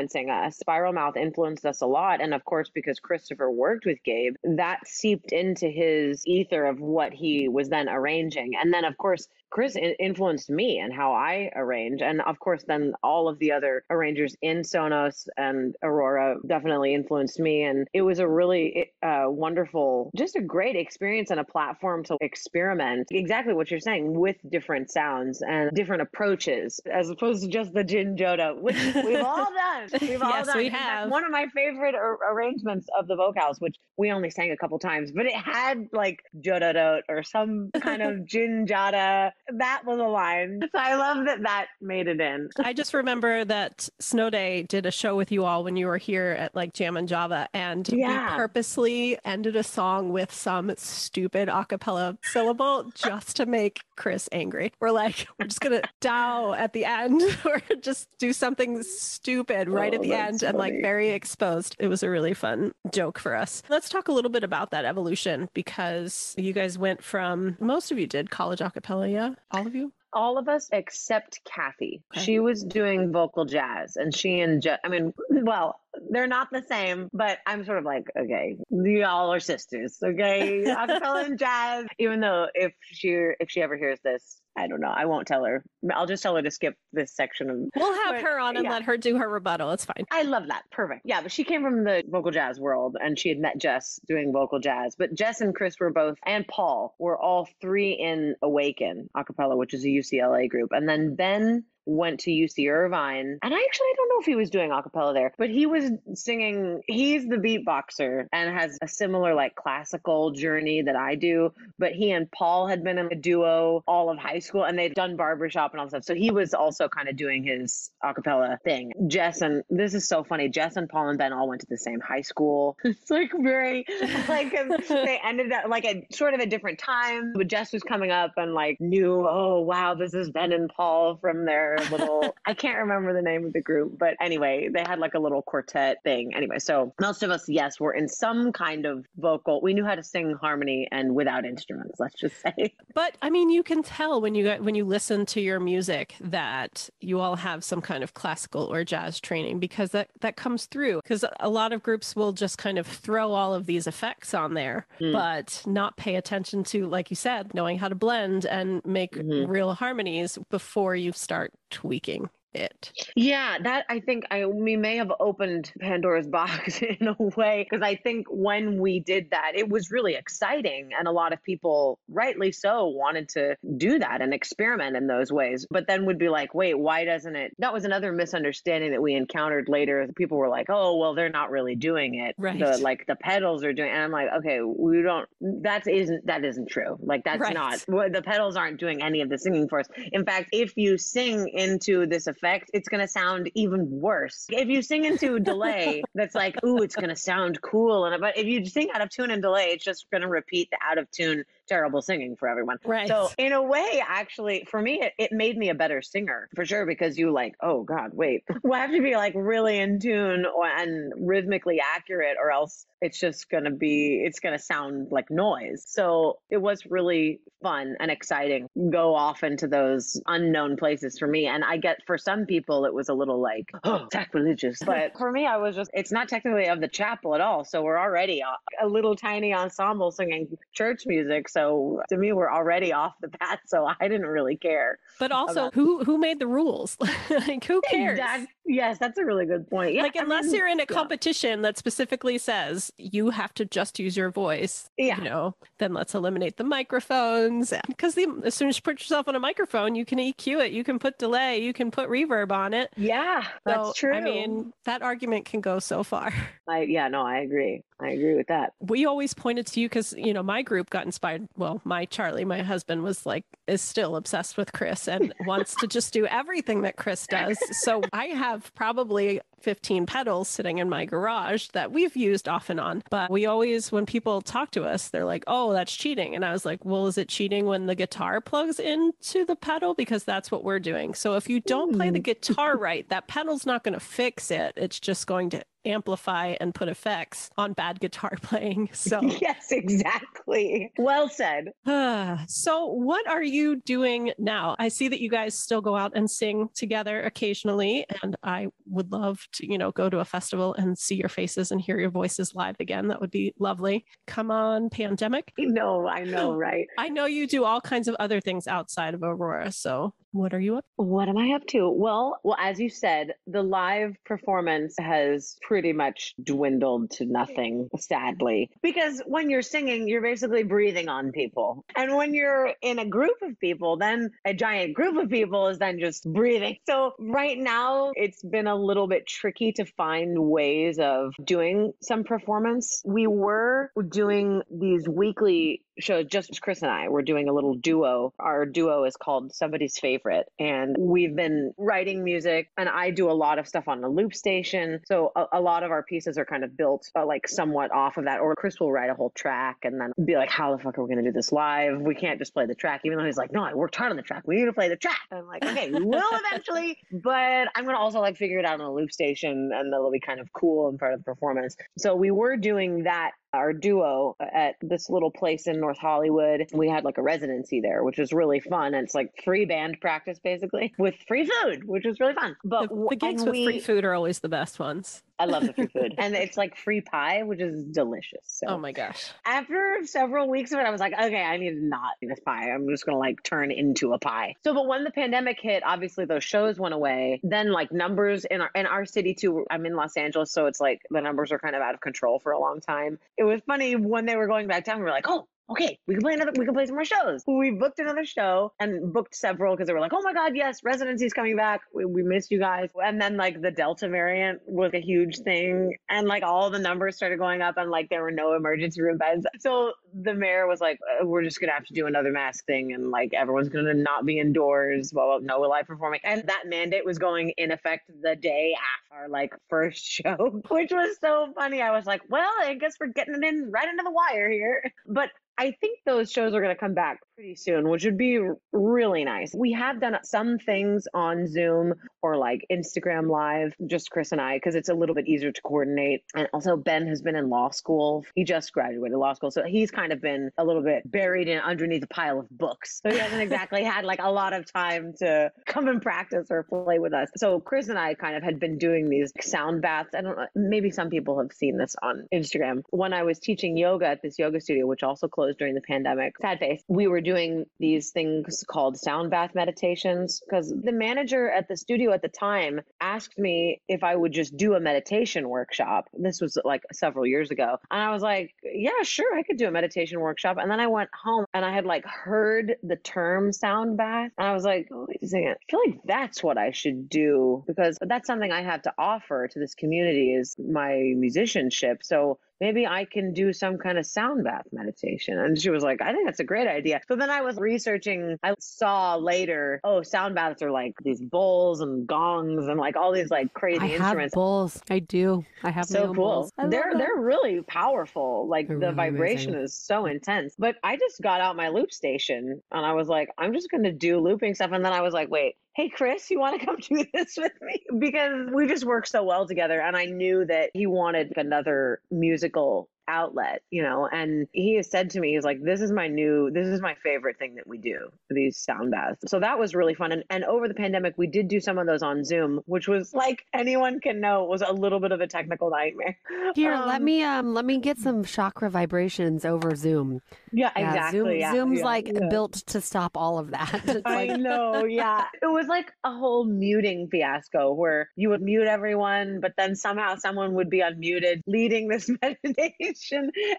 influencing 0.04 0.30
us. 0.30 0.58
Spiral 0.58 0.92
Mouth 0.92 1.16
influenced 1.16 1.64
us 1.64 1.80
a 1.80 1.86
lot 1.86 2.20
and 2.20 2.34
of 2.34 2.44
course 2.44 2.70
because 2.74 3.00
Christopher 3.00 3.50
worked 3.50 3.86
with 3.86 4.02
Gabe 4.04 4.34
that 4.44 4.86
seeped 4.86 5.32
into 5.32 5.68
his 5.68 6.26
ether 6.26 6.66
of 6.66 6.80
what 6.80 7.12
he 7.12 7.48
was 7.48 7.68
then 7.68 7.88
arranging. 7.88 8.52
And 8.60 8.72
then, 8.72 8.84
of 8.84 8.96
course, 8.98 9.28
Chris 9.54 9.76
influenced 10.00 10.50
me 10.50 10.80
and 10.80 10.92
how 10.92 11.12
I 11.12 11.48
arrange. 11.54 12.02
And 12.02 12.20
of 12.22 12.40
course, 12.40 12.64
then 12.66 12.92
all 13.04 13.28
of 13.28 13.38
the 13.38 13.52
other 13.52 13.84
arrangers 13.88 14.34
in 14.42 14.62
Sonos 14.62 15.28
and 15.36 15.76
Aurora 15.80 16.38
definitely 16.44 16.92
influenced 16.92 17.38
me. 17.38 17.62
And 17.62 17.86
it 17.92 18.02
was 18.02 18.18
a 18.18 18.26
really 18.26 18.90
uh, 19.00 19.26
wonderful, 19.28 20.10
just 20.16 20.34
a 20.34 20.40
great 20.40 20.74
experience 20.74 21.30
and 21.30 21.38
a 21.38 21.44
platform 21.44 22.02
to 22.06 22.16
experiment 22.20 23.06
exactly 23.12 23.54
what 23.54 23.70
you're 23.70 23.78
saying 23.78 24.18
with 24.18 24.34
different 24.50 24.90
sounds 24.90 25.40
and 25.40 25.70
different 25.72 26.02
approaches 26.02 26.80
as 26.92 27.08
opposed 27.08 27.44
to 27.44 27.48
just 27.48 27.72
the 27.72 27.84
Jin 27.84 28.16
Jodo, 28.16 28.60
which 28.60 28.74
we've 28.74 29.20
all 29.24 29.52
done. 29.52 29.88
We've 30.00 30.20
all 30.20 30.30
yes, 30.30 30.46
done. 30.48 30.56
We 30.58 30.68
have. 30.70 31.08
One 31.08 31.24
of 31.24 31.30
my 31.30 31.46
favorite 31.54 31.94
ar- 31.94 32.18
arrangements 32.34 32.88
of 32.98 33.06
the 33.06 33.14
vocals, 33.14 33.60
which 33.60 33.76
we 33.96 34.10
only 34.10 34.30
sang 34.30 34.50
a 34.50 34.56
couple 34.56 34.80
times, 34.80 35.12
but 35.12 35.26
it 35.26 35.36
had 35.36 35.86
like 35.92 36.24
Jodo 36.44 37.02
or 37.08 37.22
some 37.22 37.70
kind 37.80 38.02
of 38.02 38.26
Jin 38.26 38.66
Jada 38.68 39.30
that 39.52 39.82
was 39.84 39.98
a 39.98 40.02
line. 40.02 40.60
So 40.62 40.68
I 40.78 40.94
love 40.96 41.26
that 41.26 41.42
that 41.42 41.66
made 41.80 42.08
it 42.08 42.20
in. 42.20 42.48
I 42.58 42.72
just 42.72 42.94
remember 42.94 43.44
that 43.44 43.88
Snow 43.98 44.30
Day 44.30 44.62
did 44.62 44.86
a 44.86 44.90
show 44.90 45.16
with 45.16 45.30
you 45.30 45.44
all 45.44 45.64
when 45.64 45.76
you 45.76 45.86
were 45.86 45.98
here 45.98 46.36
at 46.38 46.54
like 46.54 46.72
Jam 46.72 46.96
and 46.96 47.08
Java, 47.08 47.48
and 47.52 47.88
yeah. 47.88 48.32
we 48.32 48.36
purposely 48.36 49.18
ended 49.24 49.56
a 49.56 49.62
song 49.62 50.10
with 50.10 50.32
some 50.32 50.72
stupid 50.76 51.48
acapella 51.48 52.16
syllable 52.22 52.90
just 52.94 53.36
to 53.36 53.46
make 53.46 53.80
Chris 53.96 54.28
angry. 54.32 54.72
We're 54.80 54.90
like, 54.90 55.26
we're 55.38 55.46
just 55.46 55.60
gonna 55.60 55.82
dow 56.00 56.54
at 56.54 56.72
the 56.72 56.84
end, 56.84 57.22
or 57.44 57.60
just 57.80 58.08
do 58.18 58.32
something 58.32 58.82
stupid 58.82 59.68
right 59.68 59.92
oh, 59.92 59.96
at 59.96 60.02
the 60.02 60.14
end 60.14 60.40
funny. 60.40 60.48
and 60.48 60.58
like 60.58 60.74
very 60.80 61.10
exposed. 61.10 61.76
It 61.78 61.88
was 61.88 62.02
a 62.02 62.10
really 62.10 62.34
fun 62.34 62.72
joke 62.92 63.18
for 63.18 63.34
us. 63.34 63.62
Let's 63.68 63.88
talk 63.88 64.08
a 64.08 64.12
little 64.12 64.30
bit 64.30 64.44
about 64.44 64.70
that 64.70 64.84
evolution 64.84 65.48
because 65.54 66.34
you 66.38 66.52
guys 66.52 66.78
went 66.78 67.02
from 67.02 67.56
most 67.60 67.90
of 67.90 67.98
you 67.98 68.06
did 68.06 68.30
college 68.30 68.60
acapella, 68.60 69.10
yeah? 69.10 69.33
All 69.50 69.66
of 69.66 69.74
you? 69.74 69.92
all 70.12 70.38
of 70.38 70.48
us 70.48 70.68
except 70.72 71.40
Kathy. 71.44 72.00
Okay. 72.14 72.24
She 72.24 72.38
was 72.38 72.62
doing 72.62 73.10
vocal 73.12 73.44
jazz 73.44 73.96
and 73.96 74.14
she 74.14 74.40
and 74.40 74.62
Je- 74.62 74.76
I 74.84 74.88
mean, 74.88 75.12
well, 75.28 75.80
they're 76.10 76.26
not 76.26 76.48
the 76.50 76.62
same, 76.62 77.08
but 77.12 77.38
I'm 77.46 77.64
sort 77.64 77.78
of 77.78 77.84
like, 77.84 78.04
okay, 78.18 78.56
y'all 78.70 79.32
are 79.32 79.40
sisters, 79.40 79.98
okay? 80.02 80.64
Acapella 80.66 81.24
and 81.24 81.38
jazz. 81.38 81.86
Even 81.98 82.20
though 82.20 82.48
if 82.54 82.72
she 82.82 83.08
if 83.40 83.50
she 83.50 83.62
ever 83.62 83.76
hears 83.76 83.98
this, 84.04 84.40
I 84.56 84.68
don't 84.68 84.80
know. 84.80 84.92
I 84.94 85.04
won't 85.06 85.26
tell 85.26 85.44
her. 85.44 85.64
I'll 85.92 86.06
just 86.06 86.22
tell 86.22 86.36
her 86.36 86.42
to 86.42 86.50
skip 86.50 86.76
this 86.92 87.14
section 87.14 87.50
of. 87.50 87.56
We'll 87.74 87.94
have 88.04 88.14
but, 88.16 88.22
her 88.22 88.38
on 88.38 88.56
and 88.56 88.64
yeah. 88.64 88.72
let 88.72 88.82
her 88.82 88.96
do 88.96 89.18
her 89.18 89.28
rebuttal. 89.28 89.72
It's 89.72 89.84
fine. 89.84 90.04
I 90.10 90.22
love 90.22 90.46
that. 90.48 90.62
Perfect. 90.70 91.02
Yeah, 91.04 91.20
but 91.22 91.32
she 91.32 91.44
came 91.44 91.62
from 91.62 91.84
the 91.84 92.04
vocal 92.08 92.30
jazz 92.30 92.60
world, 92.60 92.96
and 93.00 93.18
she 93.18 93.28
had 93.28 93.38
met 93.38 93.58
Jess 93.58 93.98
doing 94.06 94.32
vocal 94.32 94.60
jazz. 94.60 94.94
But 94.96 95.14
Jess 95.14 95.40
and 95.40 95.54
Chris 95.54 95.78
were 95.80 95.90
both, 95.90 96.16
and 96.24 96.46
Paul 96.46 96.94
were 96.98 97.20
all 97.20 97.48
three 97.60 97.92
in 97.92 98.36
Awaken 98.42 99.08
acapella, 99.16 99.56
which 99.56 99.74
is 99.74 99.84
a 99.84 99.88
UCLA 99.88 100.48
group, 100.48 100.70
and 100.72 100.88
then 100.88 101.16
Ben 101.16 101.64
went 101.86 102.20
to 102.20 102.30
UC 102.30 102.70
Irvine. 102.70 103.38
And 103.42 103.54
I 103.54 103.58
actually 103.58 103.86
I 103.86 103.94
don't 103.96 104.08
know 104.08 104.20
if 104.20 104.26
he 104.26 104.34
was 104.34 104.50
doing 104.50 104.70
acapella 104.70 105.14
there, 105.14 105.32
but 105.36 105.50
he 105.50 105.66
was 105.66 105.90
singing. 106.14 106.82
He's 106.86 107.26
the 107.26 107.36
beatboxer 107.36 108.26
and 108.32 108.54
has 108.54 108.78
a 108.82 108.88
similar 108.88 109.34
like 109.34 109.54
classical 109.54 110.30
journey 110.32 110.82
that 110.82 110.96
I 110.96 111.14
do. 111.14 111.52
But 111.78 111.92
he 111.92 112.10
and 112.12 112.30
Paul 112.30 112.66
had 112.66 112.84
been 112.84 112.98
in 112.98 113.08
a 113.10 113.14
duo 113.14 113.82
all 113.86 114.10
of 114.10 114.18
high 114.18 114.38
school 114.38 114.64
and 114.64 114.78
they'd 114.78 114.94
done 114.94 115.16
barbershop 115.16 115.72
and 115.72 115.80
all 115.80 115.88
stuff. 115.88 116.04
So 116.04 116.14
he 116.14 116.30
was 116.30 116.54
also 116.54 116.88
kind 116.88 117.08
of 117.08 117.16
doing 117.16 117.44
his 117.44 117.90
acapella 118.02 118.60
thing. 118.62 118.92
Jess 119.08 119.42
and 119.42 119.62
this 119.70 119.94
is 119.94 120.08
so 120.08 120.24
funny. 120.24 120.48
Jess 120.48 120.76
and 120.76 120.88
Paul 120.88 121.08
and 121.08 121.18
Ben 121.18 121.32
all 121.32 121.48
went 121.48 121.60
to 121.62 121.66
the 121.68 121.78
same 121.78 122.00
high 122.00 122.22
school. 122.22 122.76
it's 122.84 123.10
like 123.10 123.30
very 123.38 123.84
like 124.28 124.54
um, 124.54 124.70
they 124.88 125.20
ended 125.24 125.52
up 125.52 125.68
like 125.68 125.84
a 125.84 126.06
sort 126.12 126.34
of 126.34 126.40
a 126.40 126.46
different 126.46 126.78
time. 126.78 127.32
But 127.34 127.48
Jess 127.48 127.72
was 127.72 127.82
coming 127.82 128.10
up 128.10 128.32
and 128.36 128.54
like 128.54 128.80
knew, 128.80 129.26
oh 129.28 129.60
wow, 129.60 129.94
this 129.94 130.14
is 130.14 130.30
Ben 130.30 130.52
and 130.52 130.70
Paul 130.74 131.16
from 131.16 131.44
their 131.44 131.73
their 131.76 131.90
little, 131.90 132.34
I 132.46 132.54
can't 132.54 132.78
remember 132.78 133.12
the 133.12 133.22
name 133.22 133.44
of 133.44 133.52
the 133.52 133.60
group, 133.60 133.98
but 133.98 134.14
anyway, 134.20 134.68
they 134.72 134.80
had 134.80 134.98
like 134.98 135.14
a 135.14 135.18
little 135.18 135.42
quartet 135.42 136.02
thing. 136.02 136.34
Anyway, 136.34 136.58
so 136.58 136.92
most 137.00 137.22
of 137.22 137.30
us, 137.30 137.48
yes, 137.48 137.80
were 137.80 137.92
in 137.92 138.08
some 138.08 138.52
kind 138.52 138.86
of 138.86 139.04
vocal. 139.16 139.60
We 139.60 139.74
knew 139.74 139.84
how 139.84 139.94
to 139.94 140.02
sing 140.02 140.34
harmony 140.34 140.88
and 140.90 141.14
without 141.14 141.44
instruments, 141.44 141.98
let's 141.98 142.18
just 142.18 142.40
say. 142.40 142.74
But 142.94 143.16
I 143.22 143.30
mean, 143.30 143.50
you 143.50 143.62
can 143.62 143.82
tell 143.82 144.20
when 144.20 144.34
you 144.34 144.52
when 144.60 144.74
you 144.74 144.84
listen 144.84 145.26
to 145.26 145.40
your 145.40 145.60
music 145.60 146.14
that 146.20 146.88
you 147.00 147.20
all 147.20 147.36
have 147.36 147.64
some 147.64 147.80
kind 147.80 148.04
of 148.04 148.14
classical 148.14 148.72
or 148.72 148.84
jazz 148.84 149.20
training 149.20 149.58
because 149.58 149.90
that 149.90 150.10
that 150.20 150.36
comes 150.36 150.66
through. 150.66 151.00
Because 151.02 151.24
a 151.40 151.48
lot 151.48 151.72
of 151.72 151.82
groups 151.82 152.14
will 152.14 152.32
just 152.32 152.58
kind 152.58 152.78
of 152.78 152.86
throw 152.86 153.32
all 153.32 153.54
of 153.54 153.66
these 153.66 153.86
effects 153.86 154.34
on 154.34 154.54
there, 154.54 154.86
mm. 155.00 155.12
but 155.12 155.62
not 155.66 155.96
pay 155.96 156.16
attention 156.16 156.64
to, 156.64 156.86
like 156.86 157.10
you 157.10 157.16
said, 157.16 157.52
knowing 157.54 157.78
how 157.78 157.88
to 157.88 157.94
blend 157.94 158.46
and 158.46 158.84
make 158.84 159.12
mm-hmm. 159.12 159.50
real 159.50 159.74
harmonies 159.74 160.38
before 160.50 160.94
you 160.94 161.12
start 161.12 161.52
tweaking 161.74 162.28
it. 162.54 162.92
Yeah, 163.16 163.58
that 163.62 163.86
I 163.88 164.00
think 164.00 164.24
I 164.30 164.46
we 164.46 164.76
may 164.76 164.96
have 164.96 165.12
opened 165.20 165.72
Pandora's 165.80 166.26
box 166.26 166.80
in 167.00 167.08
a 167.08 167.16
way 167.36 167.66
because 167.68 167.82
I 167.82 167.96
think 167.96 168.26
when 168.30 168.80
we 168.80 169.00
did 169.00 169.30
that, 169.30 169.52
it 169.54 169.68
was 169.68 169.90
really 169.90 170.14
exciting, 170.14 170.90
and 170.98 171.08
a 171.08 171.12
lot 171.12 171.32
of 171.32 171.42
people, 171.42 171.98
rightly 172.08 172.52
so, 172.52 172.86
wanted 172.86 173.28
to 173.30 173.56
do 173.76 173.98
that 173.98 174.22
and 174.22 174.32
experiment 174.32 174.96
in 174.96 175.06
those 175.06 175.32
ways. 175.32 175.66
But 175.70 175.86
then 175.86 176.06
would 176.06 176.18
be 176.18 176.28
like, 176.28 176.54
wait, 176.54 176.78
why 176.78 177.04
doesn't 177.04 177.34
it? 177.34 177.52
That 177.58 177.72
was 177.72 177.84
another 177.84 178.12
misunderstanding 178.12 178.92
that 178.92 179.02
we 179.02 179.14
encountered 179.14 179.68
later. 179.68 180.08
People 180.14 180.38
were 180.38 180.48
like, 180.48 180.66
oh, 180.68 180.96
well, 180.96 181.14
they're 181.14 181.30
not 181.30 181.50
really 181.50 181.74
doing 181.74 182.16
it. 182.16 182.34
Right. 182.38 182.58
The, 182.58 182.78
like 182.78 183.06
the 183.06 183.16
pedals 183.16 183.64
are 183.64 183.72
doing, 183.72 183.90
and 183.90 184.02
I'm 184.02 184.12
like, 184.12 184.28
okay, 184.38 184.60
we 184.60 185.02
don't. 185.02 185.28
That 185.40 185.86
isn't 185.86 186.26
that 186.26 186.44
isn't 186.44 186.68
true. 186.68 186.96
Like 187.00 187.24
that's 187.24 187.40
right. 187.40 187.54
not. 187.54 187.84
The 187.86 188.22
pedals 188.24 188.56
aren't 188.56 188.78
doing 188.78 189.02
any 189.02 189.20
of 189.20 189.28
the 189.28 189.38
singing 189.38 189.68
for 189.68 189.80
us. 189.80 189.88
In 190.12 190.24
fact, 190.24 190.50
if 190.52 190.76
you 190.76 190.98
sing 190.98 191.48
into 191.48 192.06
this 192.06 192.26
effect 192.26 192.43
it's 192.72 192.88
going 192.88 193.00
to 193.00 193.08
sound 193.08 193.50
even 193.54 193.88
worse. 193.90 194.46
If 194.48 194.68
you 194.68 194.82
sing 194.82 195.04
into 195.04 195.38
delay, 195.38 196.02
that's 196.14 196.34
like, 196.34 196.62
ooh, 196.64 196.78
it's 196.78 196.96
going 196.96 197.08
to 197.08 197.16
sound 197.16 197.60
cool. 197.62 198.06
And 198.06 198.20
but 198.20 198.38
if 198.38 198.46
you 198.46 198.64
sing 198.66 198.90
out 198.94 199.00
of 199.00 199.10
tune 199.10 199.30
and 199.30 199.42
delay, 199.42 199.66
it's 199.66 199.84
just 199.84 200.10
going 200.10 200.22
to 200.22 200.28
repeat 200.28 200.70
the 200.70 200.78
out 200.82 200.98
of 200.98 201.10
tune 201.10 201.44
terrible 201.68 202.02
singing 202.02 202.36
for 202.36 202.48
everyone. 202.48 202.78
Right. 202.84 203.08
So 203.08 203.30
in 203.38 203.52
a 203.52 203.62
way, 203.62 204.02
actually, 204.06 204.66
for 204.70 204.80
me, 204.80 205.00
it, 205.02 205.12
it 205.18 205.32
made 205.32 205.56
me 205.56 205.70
a 205.70 205.74
better 205.74 206.02
singer 206.02 206.48
for 206.54 206.64
sure 206.64 206.86
because 206.86 207.18
you 207.18 207.32
like, 207.32 207.54
oh 207.62 207.82
God, 207.82 208.10
wait, 208.12 208.44
we 208.62 208.76
have 208.76 208.90
to 208.90 209.02
be 209.02 209.16
like 209.16 209.34
really 209.36 209.78
in 209.78 210.00
tune 210.00 210.44
or, 210.46 210.66
and 210.66 211.12
rhythmically 211.16 211.80
accurate, 211.80 212.36
or 212.40 212.50
else 212.50 212.86
it's 213.00 213.18
just 213.18 213.50
gonna 213.50 213.70
be, 213.70 214.22
it's 214.24 214.40
gonna 214.40 214.58
sound 214.58 215.08
like 215.10 215.30
noise. 215.30 215.84
So 215.86 216.38
it 216.50 216.58
was 216.58 216.86
really 216.86 217.40
fun 217.62 217.96
and 218.00 218.10
exciting. 218.10 218.68
Go 218.90 219.14
off 219.14 219.42
into 219.42 219.66
those 219.66 220.20
unknown 220.26 220.76
places 220.76 221.18
for 221.18 221.28
me, 221.28 221.46
and 221.46 221.64
I 221.64 221.76
get 221.76 221.98
for 222.06 222.18
some 222.18 222.46
people 222.46 222.84
it 222.84 222.94
was 222.94 223.08
a 223.08 223.14
little 223.14 223.40
like, 223.40 223.70
oh, 223.84 224.06
sacrilegious, 224.12 224.78
but 224.84 225.12
for 225.18 225.30
me, 225.30 225.46
I 225.46 225.56
was 225.56 225.74
just, 225.74 225.90
it's 225.94 226.12
not 226.12 226.28
technically 226.28 226.68
of 226.68 226.80
the 226.80 226.88
chapel 226.88 227.34
at 227.34 227.40
all. 227.40 227.64
So 227.64 227.82
we're 227.82 227.98
already 227.98 228.40
a, 228.40 228.86
a 228.86 228.88
little 228.88 229.16
tiny 229.16 229.52
ensemble 229.52 230.10
singing 230.10 230.56
church 230.72 231.02
music. 231.06 231.48
So 231.54 232.02
to 232.08 232.16
me, 232.16 232.32
we're 232.32 232.50
already 232.50 232.92
off 232.92 233.14
the 233.20 233.28
path. 233.28 233.60
So 233.66 233.86
I 233.86 234.08
didn't 234.08 234.26
really 234.26 234.56
care. 234.56 234.98
But 235.20 235.30
also, 235.30 235.70
who 235.70 236.02
who 236.02 236.18
made 236.18 236.40
the 236.40 236.48
rules? 236.48 236.98
like, 237.30 237.64
who 237.64 237.80
cares? 237.82 238.18
Yes, 238.66 238.98
that's 238.98 239.18
a 239.18 239.24
really 239.24 239.46
good 239.46 239.68
point. 239.68 239.94
Yeah, 239.94 240.02
like 240.02 240.16
unless 240.16 240.44
I 240.44 240.46
mean, 240.48 240.56
you're 240.56 240.68
in 240.68 240.80
a 240.80 240.86
competition 240.86 241.58
yeah. 241.60 241.62
that 241.62 241.78
specifically 241.78 242.38
says 242.38 242.90
you 242.96 243.30
have 243.30 243.52
to 243.54 243.64
just 243.64 243.98
use 243.98 244.16
your 244.16 244.30
voice, 244.30 244.88
yeah. 244.96 245.18
you 245.18 245.24
know, 245.24 245.54
then 245.78 245.92
let's 245.92 246.14
eliminate 246.14 246.56
the 246.56 246.64
microphones 246.64 247.72
because 247.86 248.16
as 248.42 248.54
soon 248.54 248.68
as 248.68 248.76
you 248.76 248.82
put 248.82 249.00
yourself 249.00 249.28
on 249.28 249.36
a 249.36 249.40
microphone, 249.40 249.94
you 249.94 250.04
can 250.04 250.18
EQ 250.18 250.64
it, 250.64 250.72
you 250.72 250.82
can 250.82 250.98
put 250.98 251.18
delay, 251.18 251.62
you 251.62 251.72
can 251.72 251.90
put 251.90 252.08
reverb 252.08 252.50
on 252.52 252.72
it. 252.72 252.90
Yeah, 252.96 253.44
that's 253.66 253.88
so, 253.88 253.92
true. 253.94 254.14
I 254.14 254.20
mean, 254.20 254.72
that 254.84 255.02
argument 255.02 255.44
can 255.44 255.60
go 255.60 255.78
so 255.78 256.02
far. 256.02 256.32
I 256.68 256.82
yeah, 256.82 257.08
no, 257.08 257.22
I 257.22 257.38
agree. 257.38 257.82
I 258.00 258.10
agree 258.10 258.34
with 258.34 258.48
that. 258.48 258.72
We 258.80 259.06
always 259.06 259.34
pointed 259.34 259.66
to 259.68 259.80
you 259.80 259.88
because, 259.88 260.12
you 260.16 260.32
know, 260.32 260.42
my 260.42 260.62
group 260.62 260.90
got 260.90 261.04
inspired. 261.04 261.43
Well, 261.56 261.80
my 261.84 262.04
Charlie, 262.04 262.44
my 262.44 262.62
husband, 262.62 263.02
was 263.02 263.26
like, 263.26 263.44
is 263.66 263.82
still 263.82 264.16
obsessed 264.16 264.56
with 264.56 264.72
Chris 264.72 265.08
and 265.08 265.34
wants 265.46 265.74
to 265.76 265.86
just 265.86 266.12
do 266.12 266.26
everything 266.26 266.82
that 266.82 266.96
Chris 266.96 267.26
does. 267.26 267.58
So 267.82 268.02
I 268.12 268.26
have 268.26 268.74
probably 268.74 269.40
15 269.64 270.04
pedals 270.04 270.48
sitting 270.48 270.78
in 270.78 270.90
my 270.90 271.06
garage 271.06 271.68
that 271.68 271.90
we've 271.90 272.14
used 272.14 272.48
off 272.48 272.68
and 272.68 272.78
on. 272.78 273.02
But 273.08 273.30
we 273.30 273.46
always, 273.46 273.90
when 273.90 274.04
people 274.04 274.42
talk 274.42 274.70
to 274.72 274.84
us, 274.84 275.08
they're 275.08 275.24
like, 275.24 275.42
oh, 275.46 275.72
that's 275.72 275.94
cheating. 275.94 276.34
And 276.34 276.44
I 276.44 276.52
was 276.52 276.66
like, 276.66 276.84
well, 276.84 277.06
is 277.06 277.16
it 277.16 277.28
cheating 277.28 277.64
when 277.64 277.86
the 277.86 277.94
guitar 277.94 278.42
plugs 278.42 278.78
into 278.78 279.46
the 279.46 279.56
pedal? 279.56 279.94
Because 279.94 280.24
that's 280.24 280.50
what 280.50 280.64
we're 280.64 280.78
doing. 280.78 281.14
So 281.14 281.34
if 281.34 281.48
you 281.48 281.60
don't 281.60 281.94
play 281.94 282.10
the 282.10 282.18
hmm. 282.18 282.24
guitar 282.24 282.76
right, 282.76 283.08
that 283.08 283.26
pedal's 283.26 283.64
not 283.64 283.82
going 283.82 283.94
to 283.94 284.00
fix 284.00 284.50
it. 284.50 284.74
It's 284.76 285.00
just 285.00 285.26
going 285.26 285.50
to 285.50 285.64
amplify 285.84 286.56
and 286.60 286.74
put 286.74 286.88
effects 286.88 287.50
on 287.56 287.72
bad 287.72 288.00
guitar 288.00 288.32
playing. 288.42 288.90
So, 289.04 289.20
yes, 289.22 289.70
exactly. 289.70 290.90
Well 290.96 291.28
said. 291.28 291.72
so, 292.48 292.86
what 292.86 293.28
are 293.28 293.42
you 293.42 293.76
doing 293.76 294.32
now? 294.38 294.76
I 294.78 294.88
see 294.88 295.08
that 295.08 295.20
you 295.20 295.28
guys 295.28 295.58
still 295.58 295.82
go 295.82 295.94
out 295.94 296.12
and 296.14 296.30
sing 296.30 296.70
together 296.74 297.22
occasionally, 297.22 298.06
and 298.22 298.34
I 298.42 298.68
would 298.86 299.12
love 299.12 299.46
to, 299.54 299.70
you 299.70 299.78
know, 299.78 299.90
go 299.92 300.08
to 300.10 300.20
a 300.20 300.24
festival 300.24 300.74
and 300.74 300.98
see 300.98 301.14
your 301.14 301.28
faces 301.28 301.70
and 301.70 301.80
hear 301.80 301.98
your 301.98 302.10
voices 302.10 302.54
live 302.54 302.76
again. 302.80 303.08
That 303.08 303.20
would 303.20 303.30
be 303.30 303.54
lovely. 303.58 304.04
Come 304.26 304.50
on, 304.50 304.90
pandemic. 304.90 305.52
No, 305.58 306.06
I 306.06 306.24
know, 306.24 306.54
right? 306.56 306.86
I 306.98 307.08
know 307.08 307.26
you 307.26 307.46
do 307.46 307.64
all 307.64 307.80
kinds 307.80 308.08
of 308.08 308.14
other 308.18 308.40
things 308.40 308.66
outside 308.66 309.14
of 309.14 309.22
Aurora. 309.22 309.72
So, 309.72 310.14
what 310.34 310.52
are 310.52 310.60
you 310.60 310.76
up? 310.76 310.84
What 310.96 311.28
am 311.28 311.38
I 311.38 311.52
up 311.52 311.64
to? 311.68 311.88
Well, 311.88 312.40
well, 312.42 312.56
as 312.60 312.80
you 312.80 312.90
said, 312.90 313.34
the 313.46 313.62
live 313.62 314.16
performance 314.24 314.96
has 314.98 315.56
pretty 315.62 315.92
much 315.92 316.34
dwindled 316.42 317.12
to 317.12 317.24
nothing, 317.24 317.88
sadly. 317.96 318.68
Because 318.82 319.22
when 319.26 319.48
you're 319.48 319.62
singing, 319.62 320.08
you're 320.08 320.22
basically 320.22 320.64
breathing 320.64 321.08
on 321.08 321.30
people. 321.30 321.84
And 321.94 322.16
when 322.16 322.34
you're 322.34 322.72
in 322.82 322.98
a 322.98 323.06
group 323.06 323.36
of 323.42 323.58
people, 323.60 323.96
then 323.96 324.32
a 324.44 324.52
giant 324.52 324.94
group 324.94 325.16
of 325.22 325.30
people 325.30 325.68
is 325.68 325.78
then 325.78 326.00
just 326.00 326.24
breathing. 326.32 326.78
So 326.88 327.12
right 327.20 327.56
now, 327.56 328.10
it's 328.16 328.42
been 328.42 328.66
a 328.66 328.74
little 328.74 329.06
bit 329.06 329.28
tricky 329.44 329.72
to 329.72 329.84
find 329.84 330.38
ways 330.38 330.98
of 330.98 331.34
doing 331.44 331.92
some 332.00 332.24
performance. 332.24 333.02
We 333.04 333.26
were 333.26 333.90
doing 334.08 334.62
these 334.70 335.06
weekly 335.06 335.82
shows, 335.98 336.24
just 336.30 336.50
as 336.50 336.58
Chris 336.58 336.80
and 336.80 336.90
I. 336.90 337.10
We're 337.10 337.22
doing 337.22 337.48
a 337.48 337.52
little 337.52 337.74
duo. 337.74 338.32
Our 338.38 338.64
duo 338.64 339.04
is 339.04 339.16
called 339.16 339.54
Somebody's 339.54 339.98
Favorite 339.98 340.14
favorite. 340.14 340.46
And 340.58 340.96
we've 340.98 341.34
been 341.34 341.72
writing 341.76 342.24
music, 342.24 342.70
and 342.76 342.88
I 342.88 343.10
do 343.10 343.30
a 343.30 343.32
lot 343.32 343.58
of 343.58 343.66
stuff 343.66 343.88
on 343.88 344.00
the 344.00 344.08
loop 344.08 344.34
station. 344.34 345.00
So 345.06 345.32
a, 345.34 345.46
a 345.54 345.60
lot 345.60 345.82
of 345.82 345.90
our 345.90 346.02
pieces 346.02 346.38
are 346.38 346.44
kind 346.44 346.64
of 346.64 346.76
built 346.76 347.10
uh, 347.16 347.26
like 347.26 347.48
somewhat 347.48 347.92
off 347.92 348.16
of 348.16 348.24
that. 348.24 348.40
Or 348.40 348.54
Chris 348.54 348.78
will 348.80 348.92
write 348.92 349.10
a 349.10 349.14
whole 349.14 349.30
track 349.30 349.78
and 349.82 350.00
then 350.00 350.12
be 350.24 350.36
like, 350.36 350.50
how 350.50 350.76
the 350.76 350.82
fuck 350.82 350.98
are 350.98 351.04
we 351.04 351.12
going 351.12 351.24
to 351.24 351.30
do 351.30 351.34
this 351.34 351.52
live? 351.52 352.00
We 352.00 352.14
can't 352.14 352.38
just 352.38 352.54
play 352.54 352.66
the 352.66 352.74
track, 352.74 353.02
even 353.04 353.18
though 353.18 353.24
he's 353.24 353.36
like, 353.36 353.52
no, 353.52 353.62
I 353.62 353.74
worked 353.74 353.96
hard 353.96 354.10
on 354.10 354.16
the 354.16 354.22
track. 354.22 354.44
We 354.46 354.56
need 354.56 354.66
to 354.66 354.72
play 354.72 354.88
the 354.88 354.96
track. 354.96 355.20
And 355.30 355.40
I'm 355.40 355.46
like, 355.46 355.64
okay, 355.64 355.90
we 355.90 356.04
will 356.04 356.22
eventually, 356.32 356.98
but 357.12 357.68
I'm 357.74 357.84
going 357.84 357.96
to 357.96 358.00
also 358.00 358.20
like 358.20 358.36
figure 358.36 358.58
it 358.58 358.64
out 358.64 358.80
on 358.80 358.86
a 358.86 358.92
loop 358.92 359.12
station 359.12 359.23
and 359.72 359.92
that'll 359.92 360.10
be 360.10 360.20
kind 360.20 360.40
of 360.40 360.52
cool 360.52 360.88
and 360.88 360.98
part 360.98 361.14
of 361.14 361.20
the 361.20 361.24
performance. 361.24 361.76
So 361.98 362.14
we 362.14 362.30
were 362.30 362.56
doing 362.56 363.04
that 363.04 363.32
our 363.54 363.72
duo 363.72 364.36
at 364.40 364.76
this 364.82 365.08
little 365.08 365.30
place 365.30 365.66
in 365.66 365.80
North 365.80 365.98
Hollywood. 365.98 366.66
We 366.72 366.88
had 366.88 367.04
like 367.04 367.18
a 367.18 367.22
residency 367.22 367.80
there, 367.80 368.04
which 368.04 368.18
was 368.18 368.32
really 368.32 368.60
fun. 368.60 368.94
And 368.94 369.04
it's 369.04 369.14
like 369.14 369.30
free 369.44 369.64
band 369.64 370.00
practice 370.00 370.38
basically 370.38 370.92
with 370.98 371.14
free 371.26 371.46
food, 371.46 371.84
which 371.84 372.04
was 372.04 372.20
really 372.20 372.34
fun. 372.34 372.56
But 372.64 372.88
the, 372.88 373.06
the 373.10 373.16
gigs 373.16 373.44
with 373.44 373.52
we, 373.52 373.64
free 373.64 373.80
food 373.80 374.04
are 374.04 374.14
always 374.14 374.40
the 374.40 374.48
best 374.48 374.78
ones. 374.78 375.22
I 375.38 375.46
love 375.46 375.66
the 375.66 375.72
free 375.72 375.86
food. 375.88 376.14
and 376.18 376.34
it's 376.34 376.56
like 376.56 376.76
free 376.76 377.00
pie, 377.00 377.42
which 377.42 377.60
is 377.60 377.84
delicious. 377.84 378.40
So 378.44 378.66
oh 378.68 378.78
my 378.78 378.92
gosh. 378.92 379.30
After 379.44 380.00
several 380.04 380.48
weeks 380.48 380.72
of 380.72 380.78
it, 380.78 380.86
I 380.86 380.90
was 380.90 381.00
like, 381.00 381.12
okay, 381.12 381.42
I 381.42 381.56
need 381.56 381.70
to 381.70 381.84
not 381.84 382.12
eat 382.22 382.28
this 382.28 382.40
pie. 382.40 382.70
I'm 382.70 382.88
just 382.88 383.04
gonna 383.04 383.18
like 383.18 383.42
turn 383.42 383.70
into 383.70 384.12
a 384.12 384.18
pie. 384.18 384.54
So 384.64 384.74
but 384.74 384.86
when 384.86 385.04
the 385.04 385.10
pandemic 385.10 385.58
hit, 385.60 385.82
obviously 385.84 386.24
those 386.24 386.44
shows 386.44 386.78
went 386.78 386.94
away. 386.94 387.40
Then 387.42 387.72
like 387.72 387.92
numbers 387.92 388.44
in 388.44 388.60
our 388.60 388.70
in 388.74 388.86
our 388.86 389.04
city 389.04 389.34
too. 389.34 389.64
I'm 389.70 389.86
in 389.86 389.96
Los 389.96 390.16
Angeles, 390.16 390.50
so 390.50 390.66
it's 390.66 390.80
like 390.80 391.02
the 391.10 391.20
numbers 391.20 391.52
are 391.52 391.58
kind 391.58 391.74
of 391.74 391.82
out 391.82 391.94
of 391.94 392.00
control 392.00 392.38
for 392.38 392.52
a 392.52 392.58
long 392.58 392.80
time. 392.80 393.18
It 393.36 393.43
was 393.46 393.60
funny 393.66 393.96
when 393.96 394.26
they 394.26 394.36
were 394.36 394.46
going 394.46 394.66
back 394.68 394.84
down, 394.84 394.98
we 394.98 395.04
were 395.04 395.10
like, 395.10 395.26
oh, 395.28 395.46
okay, 395.70 395.98
we 396.06 396.14
can 396.14 396.22
play 396.22 396.34
another, 396.34 396.52
we 396.56 396.64
can 396.64 396.74
play 396.74 396.86
some 396.86 396.94
more 396.94 397.04
shows. 397.04 397.42
We 397.46 397.70
booked 397.70 397.98
another 397.98 398.24
show 398.24 398.72
and 398.78 399.12
booked 399.12 399.34
several 399.34 399.74
because 399.74 399.86
they 399.86 399.94
were 399.94 400.00
like, 400.00 400.12
oh 400.12 400.22
my 400.22 400.34
God, 400.34 400.54
yes, 400.54 400.80
residency's 400.84 401.32
coming 401.32 401.56
back. 401.56 401.80
We, 401.94 402.04
we 402.04 402.22
missed 402.22 402.50
you 402.50 402.58
guys. 402.58 402.90
And 403.02 403.20
then 403.20 403.36
like 403.36 403.60
the 403.60 403.70
Delta 403.70 404.08
variant 404.08 404.60
was 404.66 404.92
a 404.94 405.00
huge 405.00 405.38
thing. 405.38 405.96
And 406.10 406.28
like 406.28 406.42
all 406.42 406.70
the 406.70 406.78
numbers 406.78 407.16
started 407.16 407.38
going 407.38 407.62
up 407.62 407.76
and 407.78 407.90
like 407.90 408.10
there 408.10 408.22
were 408.22 408.30
no 408.30 408.54
emergency 408.54 409.00
room 409.00 409.18
beds. 409.18 409.46
So 409.60 409.92
the 410.12 410.34
mayor 410.34 410.66
was 410.66 410.80
like, 410.80 410.98
uh, 411.20 411.26
we're 411.26 411.42
just 411.42 411.60
going 411.60 411.68
to 411.68 411.74
have 411.74 411.86
to 411.86 411.94
do 411.94 412.06
another 412.06 412.30
mask 412.30 412.66
thing 412.66 412.92
and 412.92 413.10
like 413.10 413.32
everyone's 413.32 413.70
going 413.70 413.86
to 413.86 413.94
not 413.94 414.26
be 414.26 414.38
indoors, 414.38 415.12
well, 415.14 415.40
no 415.40 415.60
live 415.60 415.86
performing. 415.86 416.20
And 416.24 416.44
that 416.46 416.64
mandate 416.66 417.04
was 417.04 417.18
going 417.18 417.52
in 417.56 417.72
effect 417.72 418.10
the 418.22 418.36
day 418.36 418.74
after 418.74 419.22
our 419.22 419.28
like 419.28 419.54
first 419.70 420.04
show, 420.04 420.60
which 420.68 420.90
was 420.92 421.16
so 421.20 421.52
funny. 421.54 421.80
I 421.80 421.90
was 421.92 422.04
like, 422.04 422.20
well, 422.28 422.50
I 422.60 422.74
guess 422.74 422.96
we're 423.00 423.06
getting 423.08 423.34
it 423.34 423.44
in 423.44 423.70
right 423.70 423.88
into 423.88 424.02
the 424.02 424.10
wire 424.10 424.50
here. 424.50 424.92
But 425.06 425.30
I 425.56 425.72
think 425.80 426.00
those 426.04 426.30
shows 426.30 426.54
are 426.54 426.60
going 426.60 426.74
to 426.74 426.78
come 426.78 426.94
back 426.94 427.20
pretty 427.36 427.56
soon, 427.56 427.88
which 427.88 428.04
would 428.04 428.18
be 428.18 428.40
really 428.72 429.24
nice. 429.24 429.54
We 429.54 429.72
have 429.72 430.00
done 430.00 430.18
some 430.22 430.58
things 430.58 431.06
on 431.14 431.46
Zoom 431.46 431.94
or 432.22 432.36
like 432.36 432.64
Instagram 432.70 433.30
Live, 433.30 433.74
just 433.86 434.10
Chris 434.10 434.32
and 434.32 434.40
I, 434.40 434.56
because 434.56 434.74
it's 434.74 434.88
a 434.88 434.94
little 434.94 435.14
bit 435.14 435.28
easier 435.28 435.52
to 435.52 435.62
coordinate. 435.62 436.22
And 436.34 436.48
also, 436.52 436.76
Ben 436.76 437.06
has 437.06 437.22
been 437.22 437.36
in 437.36 437.50
law 437.50 437.70
school. 437.70 438.24
He 438.34 438.44
just 438.44 438.72
graduated 438.72 439.16
law 439.16 439.32
school. 439.34 439.50
So 439.50 439.62
he's 439.64 439.90
kind 439.90 440.12
of 440.12 440.20
been 440.20 440.50
a 440.58 440.64
little 440.64 440.82
bit 440.82 441.10
buried 441.10 441.48
in 441.48 441.58
underneath 441.58 442.02
a 442.02 442.08
pile 442.08 442.40
of 442.40 442.48
books. 442.50 443.00
So 443.02 443.12
he 443.12 443.18
hasn't 443.18 443.42
exactly 443.42 443.84
had 443.84 444.04
like 444.04 444.20
a 444.22 444.30
lot 444.30 444.52
of 444.52 444.70
time 444.72 445.14
to 445.18 445.50
come 445.66 445.88
and 445.88 446.02
practice 446.02 446.48
or 446.50 446.64
play 446.64 446.98
with 446.98 447.14
us. 447.14 447.28
So 447.36 447.60
Chris 447.60 447.88
and 447.88 447.98
I 447.98 448.14
kind 448.14 448.36
of 448.36 448.42
had 448.42 448.58
been 448.58 448.78
doing 448.78 449.08
these 449.08 449.32
sound 449.40 449.82
baths. 449.82 450.10
I 450.14 450.22
don't 450.22 450.36
know, 450.36 450.46
maybe 450.54 450.90
some 450.90 451.10
people 451.10 451.38
have 451.38 451.52
seen 451.52 451.78
this 451.78 451.94
on 452.02 452.26
Instagram. 452.32 452.82
When 452.90 453.12
I 453.12 453.22
was 453.22 453.38
teaching 453.38 453.76
yoga 453.76 454.06
at 454.06 454.22
this 454.22 454.38
yoga 454.38 454.60
studio, 454.60 454.86
which 454.86 455.02
also 455.02 455.28
closed 455.28 455.43
during 455.58 455.74
the 455.74 455.80
pandemic, 455.80 456.36
sad 456.40 456.58
face, 456.58 456.82
we 456.88 457.06
were 457.06 457.20
doing 457.20 457.64
these 457.78 458.10
things 458.10 458.64
called 458.68 458.96
sound 458.96 459.30
bath 459.30 459.54
meditations 459.54 460.40
because 460.44 460.70
the 460.70 460.92
manager 460.92 461.50
at 461.50 461.68
the 461.68 461.76
studio 461.76 462.12
at 462.12 462.22
the 462.22 462.28
time 462.28 462.80
asked 463.00 463.38
me 463.38 463.80
if 463.88 464.02
I 464.02 464.14
would 464.14 464.32
just 464.32 464.56
do 464.56 464.74
a 464.74 464.80
meditation 464.80 465.48
workshop. 465.48 466.08
This 466.12 466.40
was 466.40 466.58
like 466.64 466.82
several 466.92 467.26
years 467.26 467.50
ago. 467.50 467.76
And 467.90 468.00
I 468.00 468.10
was 468.12 468.22
like, 468.22 468.54
yeah, 468.62 469.02
sure, 469.02 469.36
I 469.36 469.42
could 469.42 469.56
do 469.56 469.66
a 469.66 469.70
meditation 469.70 470.20
workshop. 470.20 470.56
And 470.60 470.70
then 470.70 470.80
I 470.80 470.86
went 470.86 471.10
home 471.14 471.44
and 471.52 471.64
I 471.64 471.72
had 471.72 471.84
like 471.84 472.04
heard 472.04 472.76
the 472.82 472.96
term 472.96 473.52
sound 473.52 473.96
bath. 473.96 474.30
And 474.38 474.48
I 474.48 474.52
was 474.52 474.64
like, 474.64 474.88
oh, 474.92 475.06
wait 475.08 475.22
a 475.22 475.26
second. 475.26 475.50
I 475.52 475.70
feel 475.70 475.80
like 475.86 476.00
that's 476.04 476.42
what 476.42 476.58
I 476.58 476.70
should 476.70 477.08
do 477.08 477.64
because 477.66 477.98
that's 478.00 478.26
something 478.26 478.50
I 478.50 478.62
have 478.62 478.82
to 478.82 478.94
offer 478.98 479.48
to 479.48 479.58
this 479.58 479.74
community 479.74 480.34
is 480.34 480.56
my 480.58 481.12
musicianship. 481.16 482.02
So 482.02 482.38
maybe 482.64 482.86
I 482.86 483.04
can 483.04 483.34
do 483.34 483.52
some 483.52 483.76
kind 483.76 483.98
of 483.98 484.06
sound 484.06 484.42
bath 484.42 484.64
meditation. 484.72 485.38
And 485.38 485.60
she 485.60 485.68
was 485.68 485.82
like, 485.82 486.00
I 486.00 486.12
think 486.14 486.24
that's 486.24 486.40
a 486.40 486.44
great 486.44 486.66
idea. 486.66 487.02
So 487.06 487.14
then 487.14 487.28
I 487.28 487.42
was 487.42 487.58
researching, 487.58 488.38
I 488.42 488.54
saw 488.58 489.16
later, 489.16 489.82
oh, 489.84 490.00
sound 490.00 490.34
baths 490.34 490.62
are 490.62 490.70
like 490.70 490.94
these 491.02 491.20
bowls 491.20 491.82
and 491.82 492.06
gongs 492.06 492.66
and 492.66 492.80
like 492.80 492.96
all 492.96 493.12
these 493.12 493.30
like 493.30 493.52
crazy 493.52 493.80
I 493.82 493.88
instruments. 493.88 494.32
have 494.32 494.40
bowls. 494.40 494.80
I 494.88 495.00
do. 495.00 495.44
I 495.62 495.70
have 495.72 495.84
so 495.84 496.06
cool. 496.06 496.14
bowls. 496.14 496.52
They're 496.70 496.92
they're 496.96 497.20
really 497.20 497.60
powerful. 497.60 498.48
Like 498.48 498.68
They're 498.68 498.78
the 498.78 498.86
really 498.86 498.96
vibration 498.96 499.50
amazing. 499.50 499.64
is 499.64 499.74
so 499.76 500.06
intense. 500.06 500.54
But 500.58 500.76
I 500.82 500.96
just 500.96 501.20
got 501.20 501.42
out 501.42 501.56
my 501.56 501.68
loop 501.68 501.92
station 501.92 502.62
and 502.72 502.86
I 502.86 502.94
was 502.94 503.08
like, 503.08 503.28
I'm 503.36 503.52
just 503.52 503.70
gonna 503.70 503.92
do 503.92 504.20
looping 504.20 504.54
stuff. 504.54 504.70
And 504.72 504.82
then 504.82 504.94
I 504.94 505.02
was 505.02 505.12
like, 505.12 505.28
wait, 505.30 505.56
hey 505.74 505.88
Chris, 505.88 506.30
you 506.30 506.38
want 506.38 506.58
to 506.60 506.66
come 506.66 506.76
do 506.88 507.04
this 507.12 507.36
with 507.36 507.52
me? 507.60 507.82
Because 507.98 508.48
we 508.52 508.66
just 508.66 508.84
work 508.84 509.06
so 509.06 509.22
well 509.24 509.46
together. 509.46 509.80
And 509.80 509.96
I 509.96 510.06
knew 510.06 510.44
that 510.46 510.70
he 510.74 510.86
wanted 510.86 511.32
another 511.36 512.00
musical 512.10 512.88
outlet, 513.08 513.62
you 513.70 513.82
know, 513.82 514.08
and 514.10 514.46
he 514.52 514.76
has 514.76 514.90
said 514.90 515.10
to 515.10 515.20
me, 515.20 515.34
he's 515.34 515.44
like, 515.44 515.62
this 515.62 515.80
is 515.80 515.90
my 515.92 516.08
new, 516.08 516.50
this 516.50 516.66
is 516.66 516.80
my 516.80 516.94
favorite 517.02 517.38
thing 517.38 517.56
that 517.56 517.66
we 517.66 517.78
do, 517.78 518.08
these 518.30 518.56
sound 518.58 518.90
baths. 518.90 519.20
So 519.26 519.40
that 519.40 519.58
was 519.58 519.74
really 519.74 519.94
fun. 519.94 520.12
And, 520.12 520.24
and 520.30 520.44
over 520.44 520.68
the 520.68 520.74
pandemic, 520.74 521.14
we 521.16 521.26
did 521.26 521.48
do 521.48 521.60
some 521.60 521.78
of 521.78 521.86
those 521.86 522.02
on 522.02 522.24
Zoom, 522.24 522.60
which 522.66 522.88
was 522.88 523.12
like 523.14 523.44
anyone 523.54 524.00
can 524.00 524.20
know 524.20 524.44
was 524.44 524.62
a 524.62 524.72
little 524.72 525.00
bit 525.00 525.12
of 525.12 525.20
a 525.20 525.26
technical 525.26 525.70
nightmare. 525.70 526.16
Here, 526.54 526.72
let 526.72 526.96
Um, 526.96 527.04
me 527.04 527.22
um 527.22 527.54
let 527.54 527.64
me 527.64 527.78
get 527.78 527.98
some 527.98 528.24
chakra 528.24 528.70
vibrations 528.70 529.44
over 529.44 529.74
Zoom. 529.74 530.20
Yeah, 530.52 530.70
Yeah, 530.76 530.88
exactly. 530.88 531.18
Zoom, 531.18 531.30
yeah, 531.40 531.52
Zoom's 531.52 531.78
yeah, 531.80 531.84
like 531.84 532.12
built 532.30 532.52
to 532.68 532.80
stop 532.80 533.16
all 533.16 533.38
of 533.38 533.50
that. 533.50 533.82
It's 533.94 534.02
I 534.04 534.26
like 534.26 534.40
know, 534.40 534.84
yeah. 534.84 535.24
It 535.42 535.46
was 535.46 535.66
like 535.68 535.92
a 536.04 536.12
whole 536.12 536.44
muting 536.44 537.08
fiasco 537.10 537.72
where 537.72 538.10
you 538.16 538.30
would 538.30 538.42
mute 538.42 538.66
everyone, 538.66 539.40
but 539.40 539.52
then 539.56 539.76
somehow 539.76 540.16
someone 540.16 540.54
would 540.54 540.70
be 540.70 540.80
unmuted 540.80 541.40
leading 541.46 541.88
this 541.88 542.08
meditation. 542.22 542.93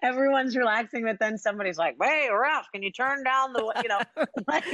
Everyone's 0.02 0.56
relaxing, 0.56 1.04
but 1.04 1.20
then 1.20 1.38
somebody's 1.38 1.78
like, 1.78 1.96
"Hey, 2.02 2.30
Ralph, 2.32 2.68
can 2.74 2.84
you 2.84 2.92
turn 2.92 3.24
down 3.24 3.54
the, 3.54 3.74
you 3.84 3.90
know, 3.90 4.00
like, 4.48 4.66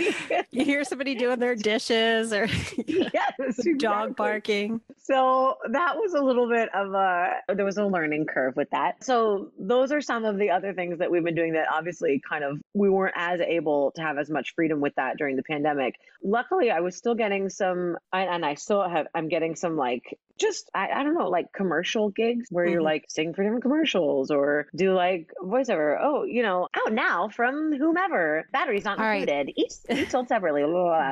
You 0.51 0.65
hear 0.65 0.83
somebody 0.83 1.15
doing 1.15 1.39
their 1.39 1.55
dishes 1.55 2.33
or 2.33 2.47
yes, 2.87 3.59
dog 3.77 4.15
barking. 4.15 4.81
So 4.97 5.57
that 5.71 5.95
was 5.97 6.13
a 6.13 6.21
little 6.21 6.47
bit 6.47 6.73
of 6.73 6.93
a 6.93 7.41
there 7.55 7.65
was 7.65 7.77
a 7.77 7.85
learning 7.85 8.25
curve 8.25 8.55
with 8.55 8.69
that. 8.71 9.03
So 9.03 9.51
those 9.59 9.91
are 9.91 10.01
some 10.01 10.25
of 10.25 10.37
the 10.37 10.49
other 10.49 10.73
things 10.73 10.99
that 10.99 11.09
we've 11.09 11.23
been 11.23 11.35
doing 11.35 11.53
that 11.53 11.67
obviously 11.71 12.21
kind 12.27 12.43
of 12.43 12.59
we 12.73 12.89
weren't 12.89 13.15
as 13.17 13.39
able 13.41 13.91
to 13.91 14.01
have 14.01 14.17
as 14.17 14.29
much 14.29 14.53
freedom 14.55 14.79
with 14.79 14.95
that 14.95 15.17
during 15.17 15.35
the 15.35 15.43
pandemic. 15.43 15.95
Luckily, 16.23 16.71
I 16.71 16.79
was 16.79 16.95
still 16.95 17.15
getting 17.15 17.49
some 17.49 17.97
and 18.13 18.45
I 18.45 18.55
still 18.55 18.87
have 18.87 19.07
I'm 19.13 19.27
getting 19.27 19.55
some 19.55 19.75
like 19.75 20.17
just 20.41 20.69
I, 20.73 20.89
I 20.89 21.03
don't 21.03 21.13
know 21.13 21.29
like 21.29 21.53
commercial 21.53 22.09
gigs 22.09 22.47
where 22.49 22.65
you're 22.65 22.81
Mhm. 22.81 22.85
like 22.85 23.05
sing 23.09 23.33
for 23.33 23.43
different 23.43 23.61
commercials 23.63 24.31
or 24.31 24.67
do 24.75 24.93
like 24.93 25.31
voiceover 25.41 25.97
oh 26.01 26.23
you 26.23 26.41
know 26.43 26.67
out 26.75 26.91
now 26.93 27.29
from 27.29 27.71
whomever 27.77 28.47
batteries 28.51 28.83
not 28.83 28.99
All 28.99 29.05
right. 29.05 29.21
included 29.21 29.53
each 29.55 29.73
each 29.89 30.09
sold 30.09 30.27
separately 30.27 30.63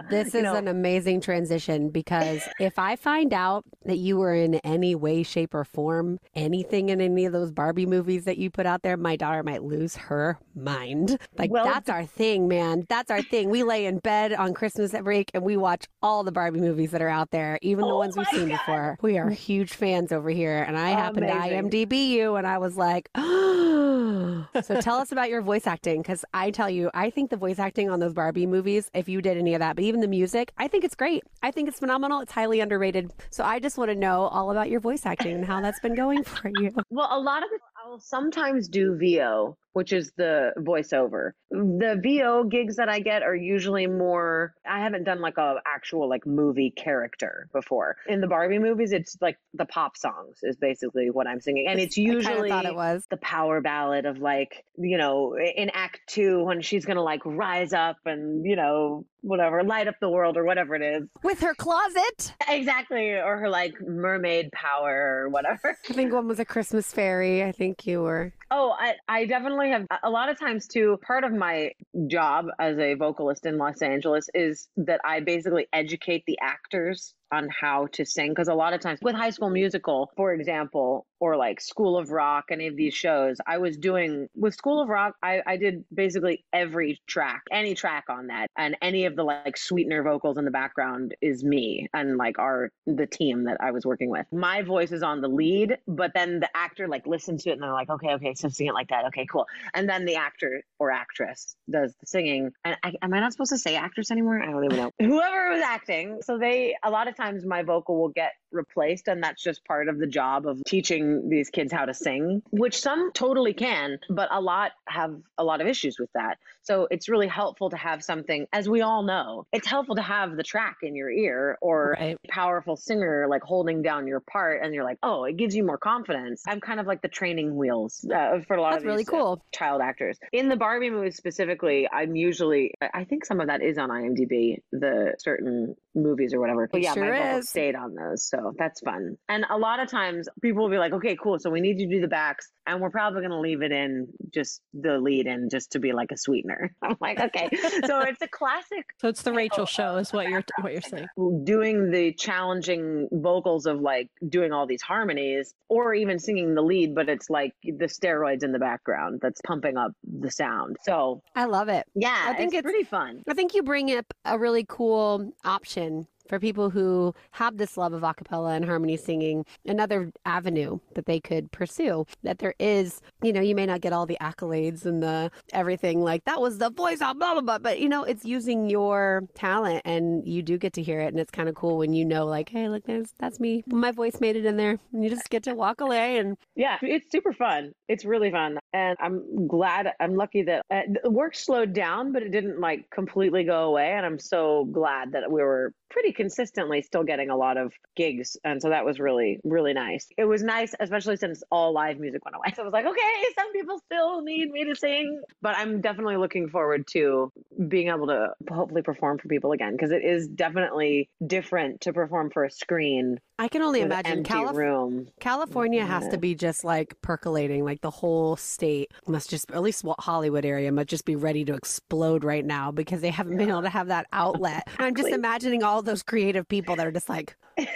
this 0.09 0.33
You 0.33 0.39
is 0.39 0.43
know, 0.43 0.55
an 0.55 0.67
amazing 0.67 1.21
transition 1.21 1.89
because 1.89 2.47
if 2.59 2.79
I 2.79 2.95
find 2.95 3.33
out 3.33 3.63
that 3.85 3.97
you 3.97 4.17
were 4.17 4.33
in 4.33 4.55
any 4.55 4.95
way, 4.95 5.23
shape, 5.23 5.53
or 5.53 5.63
form 5.63 6.19
anything 6.35 6.89
in 6.89 6.99
any 7.01 7.25
of 7.25 7.33
those 7.33 7.51
Barbie 7.51 7.85
movies 7.85 8.25
that 8.25 8.37
you 8.37 8.49
put 8.49 8.65
out 8.65 8.81
there, 8.81 8.97
my 8.97 9.15
daughter 9.15 9.43
might 9.43 9.63
lose 9.63 9.95
her 9.95 10.37
mind. 10.55 11.17
Like 11.37 11.51
Well, 11.51 11.65
that's 11.65 11.89
our 11.89 12.05
thing, 12.05 12.47
man. 12.47 12.85
That's 12.89 13.11
our 13.11 13.21
thing. 13.21 13.49
We 13.49 13.63
lay 13.63 13.85
in 13.85 13.99
bed 13.99 14.33
on 14.33 14.53
Christmas 14.53 14.91
break 14.91 15.29
and 15.33 15.43
we 15.43 15.57
watch 15.57 15.85
all 16.01 16.23
the 16.23 16.31
Barbie 16.31 16.59
movies 16.59 16.91
that 16.91 17.01
are 17.01 17.09
out 17.09 17.31
there, 17.31 17.59
even 17.61 17.85
the 17.85 17.93
Oh 17.93 17.97
ones 17.97 18.17
we've 18.17 18.27
seen 18.27 18.49
God. 18.49 18.59
before. 18.59 18.97
We 19.01 19.17
are 19.19 19.29
huge 19.49 19.73
fans 19.73 20.11
over 20.11 20.29
here, 20.29 20.63
and 20.67 20.77
I 20.77 20.89
happened 20.89 21.29
Amazing. 21.29 21.69
to 21.69 21.77
IMDb 21.77 22.09
you, 22.09 22.35
and 22.35 22.47
I 22.47 22.57
was 22.57 22.77
like, 22.77 23.09
oh. 23.15 24.47
so 24.63 24.81
tell 24.81 24.97
us 24.97 25.11
about 25.11 25.29
your 25.29 25.41
voice 25.41 25.67
acting, 25.67 26.01
because 26.01 26.25
I 26.33 26.51
tell 26.51 26.69
you, 26.69 26.89
I 26.93 27.09
think 27.09 27.29
the 27.29 27.37
voice 27.37 27.59
acting 27.59 27.89
on 27.89 27.99
those 27.99 28.13
Barbie 28.13 28.47
movies, 28.47 28.89
if 28.93 29.07
you 29.09 29.21
did 29.21 29.37
any 29.37 29.53
of 29.53 29.59
that, 29.59 29.75
but 29.75 29.83
even 29.83 30.01
the 30.01 30.07
music, 30.07 30.51
I 30.57 30.67
think 30.67 30.83
it's 30.83 30.95
great. 30.95 31.23
I 31.43 31.51
think 31.51 31.67
it's 31.67 31.79
phenomenal. 31.79 32.21
It's 32.21 32.31
highly 32.31 32.59
underrated. 32.59 33.11
So 33.29 33.43
I 33.43 33.59
just 33.59 33.77
want 33.77 33.89
to 33.89 33.95
know 33.95 34.23
all 34.27 34.51
about 34.51 34.69
your 34.69 34.79
voice 34.79 35.05
acting 35.05 35.35
and 35.35 35.45
how 35.45 35.61
that's 35.61 35.79
been 35.79 35.95
going 35.95 36.23
for 36.23 36.51
you. 36.59 36.71
Well, 36.91 37.09
a 37.11 37.19
lot 37.19 37.43
of 37.43 37.49
it, 37.53 37.61
I'll 37.85 37.99
sometimes 37.99 38.67
do 38.67 38.97
VO, 38.97 39.57
which 39.73 39.93
is 39.93 40.11
the 40.17 40.51
voiceover. 40.57 41.31
The 41.51 41.99
VO 42.01 42.43
gigs 42.45 42.75
that 42.77 42.89
I 42.89 42.99
get 42.99 43.23
are 43.23 43.35
usually 43.35 43.87
more. 43.87 44.53
I 44.67 44.79
haven't 44.79 45.03
done 45.03 45.21
like 45.21 45.37
a 45.37 45.55
actual 45.65 46.07
like 46.09 46.25
movie 46.25 46.71
character 46.71 47.47
before. 47.53 47.97
In 48.07 48.21
the 48.21 48.27
Barbie 48.27 48.59
movies, 48.59 48.91
it's 48.91 49.17
like 49.21 49.37
the 49.53 49.65
pop 49.65 49.97
songs 49.97 50.39
is 50.43 50.55
basically 50.57 51.09
what 51.09 51.27
I'm 51.27 51.41
singing, 51.41 51.67
and 51.67 51.79
it's 51.79 51.97
usually 51.97 52.49
thought 52.49 52.65
it 52.65 52.75
was. 52.75 53.05
the 53.09 53.17
power 53.17 53.61
ballad 53.61 54.05
of 54.05 54.19
like 54.19 54.63
you 54.77 54.97
know 54.97 55.35
in 55.37 55.69
act 55.73 55.99
two 56.07 56.43
when 56.43 56.61
she's 56.61 56.85
gonna 56.85 57.03
like 57.03 57.21
rise 57.25 57.73
up 57.73 57.97
and 58.05 58.45
you 58.45 58.55
know 58.55 59.05
whatever 59.21 59.63
light 59.63 59.85
up 59.87 59.95
the 59.99 60.09
world 60.09 60.37
or 60.37 60.45
whatever 60.45 60.75
it 60.75 60.81
is 60.81 61.05
With 61.23 61.41
her 61.41 61.53
closet. 61.53 62.33
exactly 62.47 63.11
or 63.11 63.37
her 63.37 63.49
like 63.49 63.73
mermaid 63.81 64.49
power 64.53 65.23
or 65.25 65.29
whatever 65.29 65.75
I 65.89 65.93
think 65.93 66.13
one 66.13 66.27
was 66.27 66.39
a 66.39 66.45
Christmas 66.45 66.93
fairy. 66.93 67.43
I 67.43 67.51
think 67.51 67.85
you 67.85 68.01
were. 68.01 68.31
Oh, 68.49 68.73
I, 68.79 68.93
I 69.09 69.25
definitely 69.25 69.58
have. 69.67 69.85
A 70.03 70.09
lot 70.09 70.29
of 70.29 70.39
times, 70.39 70.67
too, 70.67 70.97
part 71.05 71.23
of 71.23 71.33
my 71.33 71.73
job 72.07 72.47
as 72.59 72.79
a 72.79 72.93
vocalist 72.93 73.45
in 73.45 73.57
Los 73.57 73.81
Angeles 73.81 74.29
is 74.33 74.69
that 74.77 75.01
I 75.03 75.19
basically 75.19 75.67
educate 75.73 76.23
the 76.25 76.39
actors 76.41 77.13
on 77.31 77.49
how 77.49 77.87
to 77.93 78.05
sing. 78.05 78.29
Because 78.29 78.47
a 78.47 78.53
lot 78.53 78.73
of 78.73 78.81
times 78.81 78.99
with 79.01 79.15
High 79.15 79.29
School 79.29 79.49
Musical, 79.49 80.11
for 80.15 80.33
example, 80.33 81.05
or 81.19 81.35
like 81.35 81.59
School 81.59 81.97
of 81.97 82.11
Rock, 82.11 82.45
any 82.51 82.67
of 82.67 82.75
these 82.75 82.93
shows, 82.93 83.37
I 83.45 83.57
was 83.57 83.77
doing 83.77 84.27
with 84.35 84.55
School 84.55 84.81
of 84.81 84.89
Rock, 84.89 85.15
I, 85.21 85.41
I 85.45 85.57
did 85.57 85.83
basically 85.93 86.45
every 86.53 87.01
track, 87.07 87.43
any 87.51 87.75
track 87.75 88.05
on 88.09 88.27
that. 88.27 88.47
And 88.57 88.77
any 88.81 89.05
of 89.05 89.15
the 89.15 89.23
like 89.23 89.57
sweetener 89.57 90.03
vocals 90.03 90.37
in 90.37 90.45
the 90.45 90.51
background 90.51 91.15
is 91.21 91.43
me 91.43 91.89
and 91.93 92.17
like 92.17 92.39
our, 92.39 92.71
the 92.85 93.07
team 93.07 93.45
that 93.45 93.57
I 93.59 93.71
was 93.71 93.85
working 93.85 94.09
with. 94.09 94.25
My 94.31 94.61
voice 94.61 94.91
is 94.91 95.03
on 95.03 95.21
the 95.21 95.27
lead, 95.27 95.77
but 95.87 96.11
then 96.13 96.39
the 96.39 96.49
actor 96.55 96.87
like 96.87 97.05
listens 97.05 97.43
to 97.43 97.49
it 97.49 97.53
and 97.53 97.63
they're 97.63 97.73
like, 97.73 97.89
okay, 97.89 98.13
okay, 98.13 98.33
so 98.33 98.47
sing 98.49 98.67
it 98.67 98.73
like 98.73 98.89
that. 98.89 99.05
Okay, 99.05 99.25
cool. 99.29 99.45
And 99.73 99.89
then 99.89 100.05
the 100.05 100.15
actor 100.15 100.63
or 100.79 100.91
actress 100.91 101.55
does 101.69 101.93
the 101.99 102.05
singing. 102.05 102.51
And 102.63 102.77
I, 102.83 102.93
am 103.01 103.13
I 103.13 103.19
not 103.19 103.33
supposed 103.33 103.51
to 103.51 103.57
say 103.57 103.75
actress 103.75 104.11
anymore? 104.11 104.41
I 104.41 104.51
don't 104.51 104.63
even 104.63 104.77
know. 104.77 104.91
Whoever 104.99 105.49
was 105.49 105.61
acting. 105.61 106.21
So 106.23 106.37
they, 106.37 106.75
a 106.83 106.89
lot 106.89 107.07
of 107.07 107.15
times 107.19 107.45
my 107.45 107.63
vocal 107.63 107.99
will 108.01 108.09
get 108.09 108.33
replaced. 108.51 109.07
And 109.07 109.21
that's 109.23 109.41
just 109.43 109.63
part 109.65 109.87
of 109.89 109.97
the 109.99 110.07
job 110.07 110.47
of 110.47 110.61
teaching 110.65 111.29
these 111.29 111.49
kids 111.49 111.71
how 111.71 111.85
to 111.85 111.93
sing, 111.93 112.41
which 112.51 112.79
some 112.79 113.11
totally 113.13 113.53
can, 113.53 113.99
but 114.09 114.27
a 114.31 114.41
lot 114.41 114.71
have 114.87 115.15
a 115.37 115.43
lot 115.43 115.61
of 115.61 115.67
issues 115.67 115.97
with 115.99 116.09
that. 116.13 116.37
So 116.63 116.87
it's 116.91 117.09
really 117.09 117.27
helpful 117.27 117.69
to 117.71 117.77
have 117.77 118.03
something, 118.03 118.45
as 118.53 118.69
we 118.69 118.81
all 118.81 119.01
know, 119.03 119.45
it's 119.51 119.67
helpful 119.67 119.95
to 119.95 120.01
have 120.03 120.35
the 120.37 120.43
track 120.43 120.77
in 120.83 120.95
your 120.95 121.09
ear 121.09 121.57
or 121.61 121.95
Right. 121.99 122.17
a 122.23 122.27
powerful 122.31 122.75
singer 122.75 123.25
like 123.29 123.41
holding 123.41 123.81
down 123.81 124.05
your 124.07 124.19
part. 124.19 124.61
And 124.63 124.73
you're 124.73 124.83
like, 124.83 124.99
oh, 125.01 125.23
it 125.23 125.37
gives 125.37 125.55
you 125.55 125.63
more 125.63 125.77
confidence. 125.79 126.43
I'm 126.47 126.61
kind 126.61 126.79
of 126.79 126.85
like 126.85 127.01
the 127.01 127.07
training 127.07 127.55
wheels 127.55 128.05
uh, 128.13 128.39
for 128.47 128.55
a 128.57 128.61
lot 128.61 128.71
That's 128.73 128.83
of 128.83 128.87
really 128.87 128.97
these, 128.99 129.09
uh, 129.09 129.11
cool. 129.11 129.45
child 129.53 129.81
actors. 129.81 130.17
In 130.31 130.47
the 130.49 130.57
Barbie 130.57 130.89
movie 130.91 131.11
specifically, 131.11 131.87
I'm 131.91 132.15
usually, 132.15 132.73
I 132.93 133.03
think 133.05 133.25
some 133.25 133.39
of 133.39 133.47
that 133.47 133.61
is 133.63 133.77
on 133.77 133.89
IMDb, 133.89 134.57
the 134.71 135.15
certain 135.17 135.75
movies 135.95 136.33
or 136.33 136.39
whatever. 136.39 136.67
But 136.71 136.81
It 136.81 136.83
yeah, 136.83 136.93
sure 136.93 137.09
my 137.17 137.37
is. 137.37 137.49
stayed 137.49 137.75
on 137.75 137.95
those. 137.95 138.23
So 138.27 138.38
that's 138.57 138.79
fun. 138.81 139.17
And 139.27 139.45
a 139.49 139.57
lot 139.57 139.79
of 139.79 139.89
times 139.89 140.27
people 140.41 140.63
will 140.63 140.69
be 140.69 140.77
like, 140.77 140.93
okay, 140.93 141.15
cool. 141.21 141.39
So 141.39 141.49
we 141.49 141.61
need 141.61 141.79
you 141.79 141.87
to 141.87 141.95
do 141.95 142.01
the 142.01 142.07
backs. 142.07 142.49
And 142.67 142.81
we're 142.81 142.89
probably 142.91 143.21
going 143.21 143.31
to 143.31 143.39
leave 143.39 143.61
it 143.63 143.71
in 143.71 144.07
just 144.33 144.61
the 144.73 144.99
lead 144.99 145.25
in 145.25 145.49
just 145.49 145.71
to 145.71 145.79
be 145.79 145.91
like 145.91 146.11
a 146.11 146.17
sweetener. 146.17 146.75
I'm 146.83 146.97
like, 147.01 147.19
okay. 147.19 147.49
so 147.85 147.99
it's 148.07 148.21
a 148.21 148.27
classic 148.27 148.85
So 148.99 149.07
it's 149.07 149.23
the 149.23 149.33
Rachel 149.33 149.65
show, 149.65 149.97
is 149.97 150.13
what 150.13 150.27
you're 150.29 150.43
what 150.61 150.71
you're 150.73 150.81
saying. 150.81 151.07
doing 151.43 151.89
the 151.91 152.13
challenging 152.13 153.07
vocals 153.11 153.65
of 153.65 153.81
like 153.81 154.09
doing 154.27 154.51
all 154.51 154.67
these 154.67 154.81
harmonies 154.81 155.53
or 155.67 155.93
even 155.93 156.19
singing 156.19 156.53
the 156.55 156.61
lead, 156.61 156.93
but 156.95 157.09
it's 157.09 157.29
like 157.29 157.53
the 157.63 157.85
steroids 157.85 158.43
in 158.43 158.51
the 158.51 158.59
background 158.59 159.19
that's 159.21 159.41
pumping 159.41 159.77
up 159.77 159.91
the 160.03 160.29
sound. 160.31 160.77
So 160.83 161.21
I 161.35 161.45
love 161.45 161.69
it. 161.69 161.85
yeah, 161.95 162.25
I 162.27 162.33
think 162.33 162.49
it's, 162.53 162.59
it's- 162.59 162.63
pretty 162.63 162.83
fun. 162.83 163.23
I 163.27 163.33
think 163.33 163.53
you 163.55 163.63
bring 163.63 163.95
up 163.95 164.05
a 164.25 164.37
really 164.37 164.65
cool 164.67 165.33
option 165.43 166.07
for 166.29 166.39
people 166.39 166.69
who 166.69 167.13
have 167.31 167.57
this 167.57 167.75
love 167.75 167.91
of 167.93 168.03
a 168.03 168.13
cappella 168.13 168.53
and 168.53 168.63
harmony 168.63 168.95
singing, 168.95 169.45
another 169.65 170.11
avenue 170.25 170.79
that 170.93 171.05
they 171.05 171.19
could 171.19 171.51
pursue. 171.51 172.05
That 172.23 172.39
there 172.39 172.53
is, 172.59 173.01
you 173.21 173.33
know, 173.33 173.41
you 173.41 173.55
may 173.55 173.65
not 173.65 173.81
get 173.81 173.91
all 173.91 174.05
the 174.05 174.17
accolades 174.21 174.85
and 174.85 175.03
the 175.03 175.31
everything 175.51 176.01
like 176.01 176.23
that 176.25 176.39
was 176.39 176.59
the 176.59 176.69
voice 176.69 177.01
of 177.01 177.19
blah 177.19 177.33
blah 177.33 177.41
blah, 177.41 177.59
but 177.59 177.79
you 177.79 177.89
know, 177.89 178.03
it's 178.03 178.23
using 178.23 178.69
your 178.69 179.23
talent 179.33 179.81
and 179.85 180.25
you 180.27 180.41
do 180.41 180.57
get 180.57 180.73
to 180.73 180.83
hear 180.83 181.01
it, 181.01 181.07
and 181.07 181.19
it's 181.19 181.31
kind 181.31 181.49
of 181.49 181.55
cool 181.55 181.77
when 181.77 181.93
you 181.93 182.05
know, 182.05 182.25
like, 182.25 182.49
hey, 182.49 182.69
look, 182.69 182.85
there's 182.85 183.11
that's 183.19 183.39
me, 183.39 183.63
my 183.67 183.91
voice 183.91 184.21
made 184.21 184.35
it 184.35 184.45
in 184.45 184.57
there, 184.57 184.77
and 184.93 185.03
you 185.03 185.09
just 185.09 185.29
get 185.29 185.43
to 185.43 185.53
walk 185.55 185.81
away 185.81 186.17
and 186.17 186.37
Yeah, 186.55 186.77
it's 186.81 187.11
super 187.11 187.33
fun. 187.33 187.73
It's 187.87 188.05
really 188.05 188.31
fun. 188.31 188.59
And 188.73 188.95
I'm 188.99 189.47
glad, 189.47 189.91
I'm 189.99 190.15
lucky 190.15 190.43
that 190.43 190.63
uh, 190.71 190.81
the 191.03 191.09
work 191.09 191.35
slowed 191.35 191.73
down, 191.73 192.11
but 192.11 192.21
it 192.21 192.31
didn't 192.31 192.59
like 192.59 192.89
completely 192.91 193.43
go 193.43 193.63
away. 193.63 193.91
And 193.91 194.05
I'm 194.05 194.19
so 194.19 194.65
glad 194.71 195.13
that 195.13 195.31
we 195.31 195.41
were 195.41 195.73
pretty 195.89 196.11
consistently 196.19 196.81
still 196.81 197.05
getting 197.05 197.29
a 197.29 197.37
lot 197.37 197.55
of 197.55 197.71
gigs. 197.95 198.35
And 198.43 198.61
so 198.61 198.69
that 198.69 198.83
was 198.83 198.99
really, 198.99 199.39
really 199.45 199.73
nice. 199.73 200.05
It 200.17 200.25
was 200.25 200.43
nice, 200.43 200.75
especially 200.77 201.15
since 201.15 201.41
all 201.49 201.73
live 201.73 201.97
music 201.97 202.25
went 202.25 202.35
away. 202.35 202.53
So 202.59 202.63
I 202.63 202.65
was 202.65 202.73
like, 202.73 202.85
okay, 202.85 203.23
some 203.35 203.53
people 203.53 203.79
still 203.85 204.21
need 204.21 204.51
me 204.51 204.65
to 204.65 204.75
sing. 204.75 205.21
But 205.41 205.55
I'm 205.55 205.79
definitely 205.79 206.17
looking 206.17 206.49
forward 206.49 206.87
to 206.91 207.31
being 207.69 207.87
able 207.87 208.07
to 208.07 208.31
hopefully 208.51 208.81
perform 208.81 209.17
for 209.17 209.29
people 209.29 209.53
again 209.53 209.71
because 209.71 209.91
it 209.91 210.03
is 210.03 210.27
definitely 210.27 211.09
different 211.25 211.81
to 211.81 211.93
perform 211.93 212.31
for 212.31 212.43
a 212.43 212.51
screen 212.51 213.19
I 213.39 213.47
can 213.47 213.61
only 213.61 213.79
imagine 213.79 214.23
Calif- 214.25 214.57
room. 214.57 215.07
California 215.21 215.85
has 215.85 216.09
to 216.09 216.17
be 216.17 216.35
just 216.35 216.65
like 216.65 217.01
percolating, 217.01 217.63
like 217.63 217.79
the 217.79 217.89
whole 217.89 218.35
state 218.35 218.91
must 219.07 219.29
just, 219.29 219.49
at 219.51 219.61
least 219.61 219.81
what 219.85 219.97
Hollywood 220.01 220.43
area 220.43 220.69
must 220.73 220.89
just 220.89 221.05
be 221.05 221.15
ready 221.15 221.45
to 221.45 221.53
explode 221.53 222.25
right 222.25 222.45
now 222.45 222.69
because 222.69 222.99
they 222.99 223.11
haven't 223.11 223.37
been 223.37 223.49
able 223.49 223.61
to 223.61 223.69
have 223.69 223.87
that 223.87 224.07
outlet. 224.11 224.67
And 224.77 224.87
I'm 224.87 224.95
just 224.95 225.07
imagining 225.07 225.63
all 225.63 225.81
those 225.81 226.03
creative 226.03 226.49
people 226.49 226.75
that 226.75 226.85
are 226.85 226.91
just 226.91 227.07
like, 227.07 227.37
yes, 227.57 227.69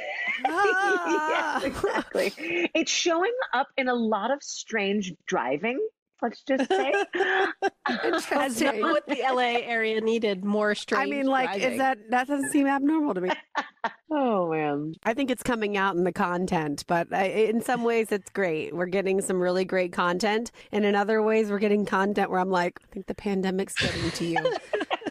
"Ah." 0.46 1.62
exactly. 1.64 2.34
It's 2.76 2.92
showing 2.92 3.34
up 3.54 3.68
in 3.78 3.88
a 3.88 3.96
lot 3.96 4.32
of 4.32 4.44
strange 4.44 5.14
driving. 5.26 5.80
Let's 6.24 6.42
just 6.42 6.70
say. 6.70 6.94
That's 7.86 8.32
Interesting. 8.32 8.80
not 8.80 8.92
what 8.92 9.08
the 9.08 9.18
LA 9.22 9.60
area 9.60 10.00
needed. 10.00 10.46
More 10.46 10.74
strange. 10.74 11.06
I 11.06 11.12
mean, 11.12 11.26
like, 11.26 11.50
driving. 11.50 11.72
is 11.74 11.78
that 11.80 11.98
that 12.12 12.28
doesn't 12.30 12.50
seem 12.50 12.66
abnormal 12.66 13.14
to 13.16 13.22
me? 13.22 13.30
oh 14.12 14.50
man. 14.50 14.94
I 15.04 15.14
think 15.14 15.30
it's 15.30 15.44
coming 15.44 15.76
out 15.76 15.98
in 15.98 16.06
the 16.06 16.14
content, 16.14 16.86
but 16.88 17.14
I, 17.14 17.26
in 17.26 17.62
some 17.62 17.84
ways, 17.84 18.14
it's 18.14 18.30
great. 18.30 18.74
We're 18.74 18.86
getting 18.86 19.20
some 19.20 19.38
really 19.38 19.66
great 19.66 19.92
content, 19.92 20.52
and 20.72 20.86
in 20.86 20.96
other 20.96 21.22
ways, 21.22 21.52
we're 21.52 21.60
getting 21.60 21.86
content 21.86 22.32
where 22.32 22.40
I'm 22.40 22.52
like, 22.52 22.80
I 22.82 22.94
think 22.94 23.08
the 23.08 23.16
pandemic's 23.16 23.76
getting 23.76 24.10
to 24.12 24.26
you. 24.26 24.38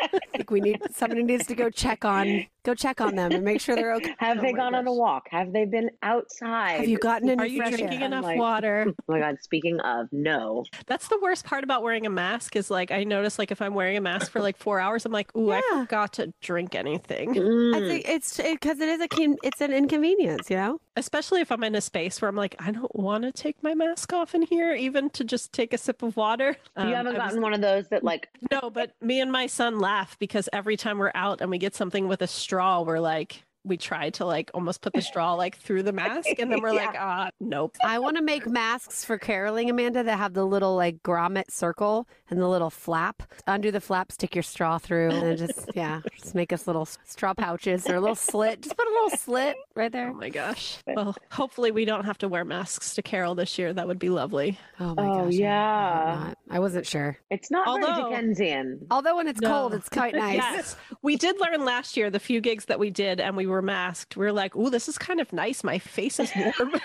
I 0.00 0.18
think 0.32 0.50
we 0.50 0.62
need 0.62 0.80
somebody 0.94 1.22
needs 1.22 1.46
to 1.48 1.54
go 1.54 1.68
check 1.68 2.06
on 2.06 2.46
go 2.64 2.74
check 2.74 3.00
on 3.00 3.14
them 3.16 3.32
and 3.32 3.44
make 3.44 3.60
sure 3.60 3.74
they're 3.74 3.94
okay. 3.94 4.14
Have 4.18 4.38
Oh 4.38 4.42
they 4.42 4.52
my 4.52 4.58
gone 4.58 4.74
on 4.74 4.86
a 4.86 4.92
walk? 4.92 5.28
Have 5.30 5.52
they 5.52 5.64
been 5.64 5.90
outside? 6.02 6.78
Have 6.80 6.88
you 6.88 6.98
gotten 6.98 7.28
any 7.28 7.40
Are 7.42 7.46
you 7.46 7.58
drinking 7.62 8.00
air? 8.00 8.04
enough 8.06 8.24
Like- 8.24 8.38
water? 8.38 8.86
Oh 9.08 9.12
my 9.14 9.18
god, 9.20 9.36
speaking 9.42 9.80
of, 9.80 10.06
no. 10.12 10.64
That's 10.86 11.08
the 11.08 11.18
worst 11.20 11.44
part 11.44 11.64
about 11.64 11.82
wearing 11.82 12.06
a 12.06 12.10
mask 12.10 12.56
is 12.56 12.70
like 12.70 12.90
I 12.90 13.04
notice 13.04 13.38
like 13.38 13.50
if 13.50 13.60
I'm 13.60 13.74
wearing 13.74 13.96
a 13.96 14.00
mask 14.00 14.30
for 14.30 14.40
like 14.40 14.56
four 14.56 14.80
hours, 14.80 15.04
I'm 15.04 15.12
like, 15.12 15.34
ooh, 15.36 15.50
I 15.52 15.60
forgot 15.72 16.12
to 16.14 16.32
drink 16.40 16.74
anything. 16.74 17.30
I 17.30 17.32
Mm. 17.40 17.88
think 17.88 18.08
it's 18.08 18.36
because 18.36 18.80
it 18.80 18.88
is 18.88 19.00
a 19.00 19.08
it's 19.42 19.60
an 19.60 19.72
inconvenience, 19.72 20.48
you 20.50 20.56
know. 20.56 20.80
Especially 20.96 21.40
if 21.40 21.50
I'm 21.50 21.64
in 21.64 21.74
a 21.74 21.80
space 21.80 22.20
where 22.20 22.28
I'm 22.28 22.36
like, 22.36 22.54
I 22.58 22.70
don't 22.70 22.94
want 22.94 23.24
to 23.24 23.32
take 23.32 23.62
my 23.62 23.74
mask 23.74 24.12
off 24.12 24.34
in 24.34 24.42
here, 24.42 24.74
even 24.74 25.08
to 25.10 25.24
just 25.24 25.52
take 25.52 25.72
a 25.72 25.78
sip 25.78 26.02
of 26.02 26.16
water. 26.16 26.56
you 26.76 26.82
Um, 26.84 26.92
haven't 26.92 27.16
I 27.16 27.18
was- 27.18 27.28
gotten 27.28 27.42
one 27.42 27.54
of 27.54 27.60
those 27.60 27.88
that 27.88 28.04
like 28.04 28.28
No, 28.50 28.70
but 28.70 28.92
me 29.00 29.20
and 29.20 29.32
my 29.32 29.46
son 29.46 29.78
laugh 29.80 30.18
because 30.18 30.48
every 30.52 30.76
time 30.76 30.98
we're 30.98 31.12
out 31.14 31.40
and 31.40 31.50
we 31.50 31.58
get 31.58 31.74
something 31.74 32.08
with 32.08 32.22
a 32.22 32.26
straw, 32.52 32.82
we're 32.82 33.00
like, 33.00 33.44
we 33.64 33.76
try 33.76 34.10
to 34.10 34.24
like 34.24 34.50
almost 34.54 34.80
put 34.80 34.92
the 34.92 35.02
straw 35.02 35.34
like 35.34 35.56
through 35.56 35.82
the 35.84 35.92
mask, 35.92 36.28
and 36.38 36.50
then 36.50 36.60
we're 36.60 36.72
like, 36.74 36.96
ah, 36.98 37.30
nope. 37.40 37.76
I 37.84 37.98
want 37.98 38.16
to 38.16 38.22
make 38.22 38.46
masks 38.46 39.04
for 39.04 39.18
caroling, 39.18 39.70
Amanda, 39.70 40.02
that 40.02 40.18
have 40.18 40.34
the 40.34 40.44
little 40.44 40.74
like 40.76 41.02
grommet 41.02 41.50
circle 41.50 42.08
and 42.30 42.40
the 42.40 42.48
little 42.48 42.70
flap. 42.70 43.22
Undo 43.46 43.70
the 43.70 43.80
flap, 43.80 44.10
stick 44.12 44.34
your 44.34 44.42
straw 44.42 44.78
through, 44.78 45.10
and 45.10 45.38
just 45.38 45.70
yeah, 45.74 46.00
just 46.16 46.34
make 46.34 46.52
us 46.52 46.66
little 46.66 46.86
straw 46.86 47.34
pouches 47.34 47.88
or 47.88 47.94
a 47.96 48.00
little 48.00 48.16
slit. 48.16 48.62
Just 48.62 48.76
put 48.76 48.86
a 48.86 48.90
little 48.90 49.16
slit 49.18 49.56
right 49.74 49.92
there 49.92 50.10
Oh 50.10 50.14
my 50.14 50.28
gosh. 50.28 50.78
Well, 50.86 51.16
hopefully 51.30 51.70
we 51.70 51.84
don't 51.84 52.04
have 52.04 52.18
to 52.18 52.28
wear 52.28 52.44
masks 52.44 52.94
to 52.96 53.02
Carol 53.02 53.34
this 53.34 53.58
year. 53.58 53.72
That 53.72 53.86
would 53.86 53.98
be 53.98 54.08
lovely. 54.08 54.58
Oh 54.80 54.94
my 54.94 55.02
Oh, 55.06 55.24
gosh! 55.24 55.24
I- 55.24 55.26
I, 55.26 55.30
yeah. 55.30 56.34
I 56.50 56.58
wasn't 56.58 56.86
sure. 56.86 57.16
it's 57.30 57.50
not 57.50 57.66
Although- 57.66 57.86
very 57.86 58.02
Dickensian. 58.10 58.86
Although 58.90 59.16
when 59.16 59.28
it's 59.28 59.40
No. 59.40 59.48
cold, 59.48 59.74
it's 59.74 59.88
quite 59.88 60.14
nice. 60.16 60.36
Yes, 60.36 60.76
we 61.02 61.16
did 61.16 61.40
learn 61.40 61.64
last 61.64 61.96
year 61.96 62.10
the 62.10 62.18
few 62.20 62.40
gigs 62.40 62.66
that 62.66 62.78
we 62.78 62.90
did 62.90 63.20
and 63.20 63.36
we 63.36 63.46
were 63.52 63.62
masked. 63.62 64.16
We 64.16 64.26
were 64.26 64.32
like, 64.32 64.56
"Ooh, 64.56 64.70
this 64.70 64.88
is 64.88 64.98
kind 64.98 65.20
of 65.20 65.32
nice. 65.32 65.62
My 65.62 65.78
face 65.78 66.18
is 66.18 66.30
warm. 66.36 66.72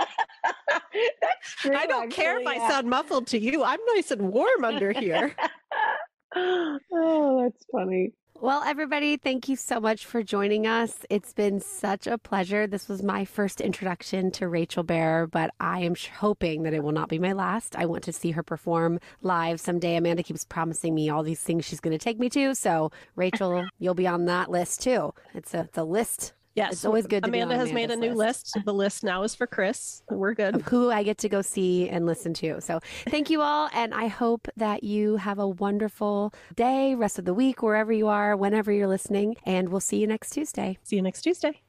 That's 0.00 1.54
true. 1.58 1.76
I 1.76 1.86
don't 1.86 2.10
care 2.10 2.40
if 2.40 2.46
actually, 2.46 2.64
I 2.64 2.68
sound 2.68 2.88
muffled 2.88 3.26
to 3.28 3.38
you. 3.38 3.62
I'm 3.62 3.80
nice 3.94 4.10
and 4.10 4.32
warm 4.32 4.64
under 4.64 4.92
here." 4.92 5.34
oh, 6.36 7.42
that's 7.44 7.66
funny. 7.70 8.12
Well, 8.38 8.62
everybody, 8.64 9.16
thank 9.16 9.48
you 9.48 9.56
so 9.56 9.80
much 9.80 10.04
for 10.04 10.22
joining 10.22 10.66
us. 10.66 11.06
It's 11.08 11.32
been 11.32 11.58
such 11.58 12.06
a 12.06 12.18
pleasure. 12.18 12.66
This 12.66 12.86
was 12.86 13.02
my 13.02 13.24
first 13.24 13.62
introduction 13.62 14.30
to 14.32 14.46
Rachel 14.46 14.82
Bear, 14.82 15.26
but 15.26 15.52
I 15.58 15.80
am 15.80 15.94
hoping 16.18 16.62
that 16.64 16.74
it 16.74 16.82
will 16.82 16.92
not 16.92 17.08
be 17.08 17.18
my 17.18 17.32
last. 17.32 17.76
I 17.76 17.86
want 17.86 18.04
to 18.04 18.12
see 18.12 18.32
her 18.32 18.42
perform 18.42 19.00
live 19.22 19.58
someday. 19.58 19.96
Amanda 19.96 20.22
keeps 20.22 20.44
promising 20.44 20.94
me 20.94 21.08
all 21.08 21.22
these 21.22 21.40
things 21.40 21.64
she's 21.64 21.80
going 21.80 21.98
to 21.98 22.04
take 22.04 22.18
me 22.18 22.28
to. 22.28 22.54
So, 22.54 22.92
Rachel, 23.16 23.64
you'll 23.78 23.94
be 23.94 24.06
on 24.06 24.26
that 24.26 24.50
list 24.50 24.82
too. 24.82 25.14
It's 25.32 25.54
a, 25.54 25.60
it's 25.60 25.78
a 25.78 25.84
list 25.84 26.34
Yes, 26.56 26.72
It's 26.72 26.84
always 26.86 27.06
good 27.06 27.22
to 27.22 27.30
be 27.30 27.38
Amanda 27.38 27.62
has 27.62 27.72
made 27.72 27.90
a 27.90 27.96
new 27.96 28.14
list. 28.14 28.58
The 28.64 28.72
list 28.72 29.04
now 29.04 29.22
is 29.22 29.34
for 29.34 29.46
Chris. 29.46 30.02
We're 30.10 30.32
good. 30.32 30.54
of 30.54 30.64
good. 30.64 30.70
who 30.70 30.90
I 30.90 31.02
get 31.02 31.18
to 31.18 31.28
go 31.28 31.42
see 31.42 31.88
and 31.88 32.06
listen 32.06 32.32
to. 32.34 32.60
So, 32.62 32.80
thank 33.08 33.28
you 33.28 33.42
all. 33.42 33.68
And 33.74 33.92
I 33.92 34.06
hope 34.06 34.48
that 34.56 34.82
you 34.82 35.16
have 35.16 35.38
a 35.38 35.46
wonderful 35.46 36.32
day, 36.54 36.94
rest 36.94 37.18
of 37.18 37.26
the 37.26 37.34
week, 37.34 37.62
wherever 37.62 37.92
you 37.92 38.08
are, 38.08 38.34
whenever 38.36 38.72
you're 38.72 38.88
listening. 38.88 39.36
And 39.44 39.68
we'll 39.68 39.80
see 39.80 39.98
you 39.98 40.06
next 40.06 40.30
Tuesday. 40.30 40.78
See 40.82 40.96
you 40.96 41.02
next 41.02 41.22
Tuesday. 41.22 41.60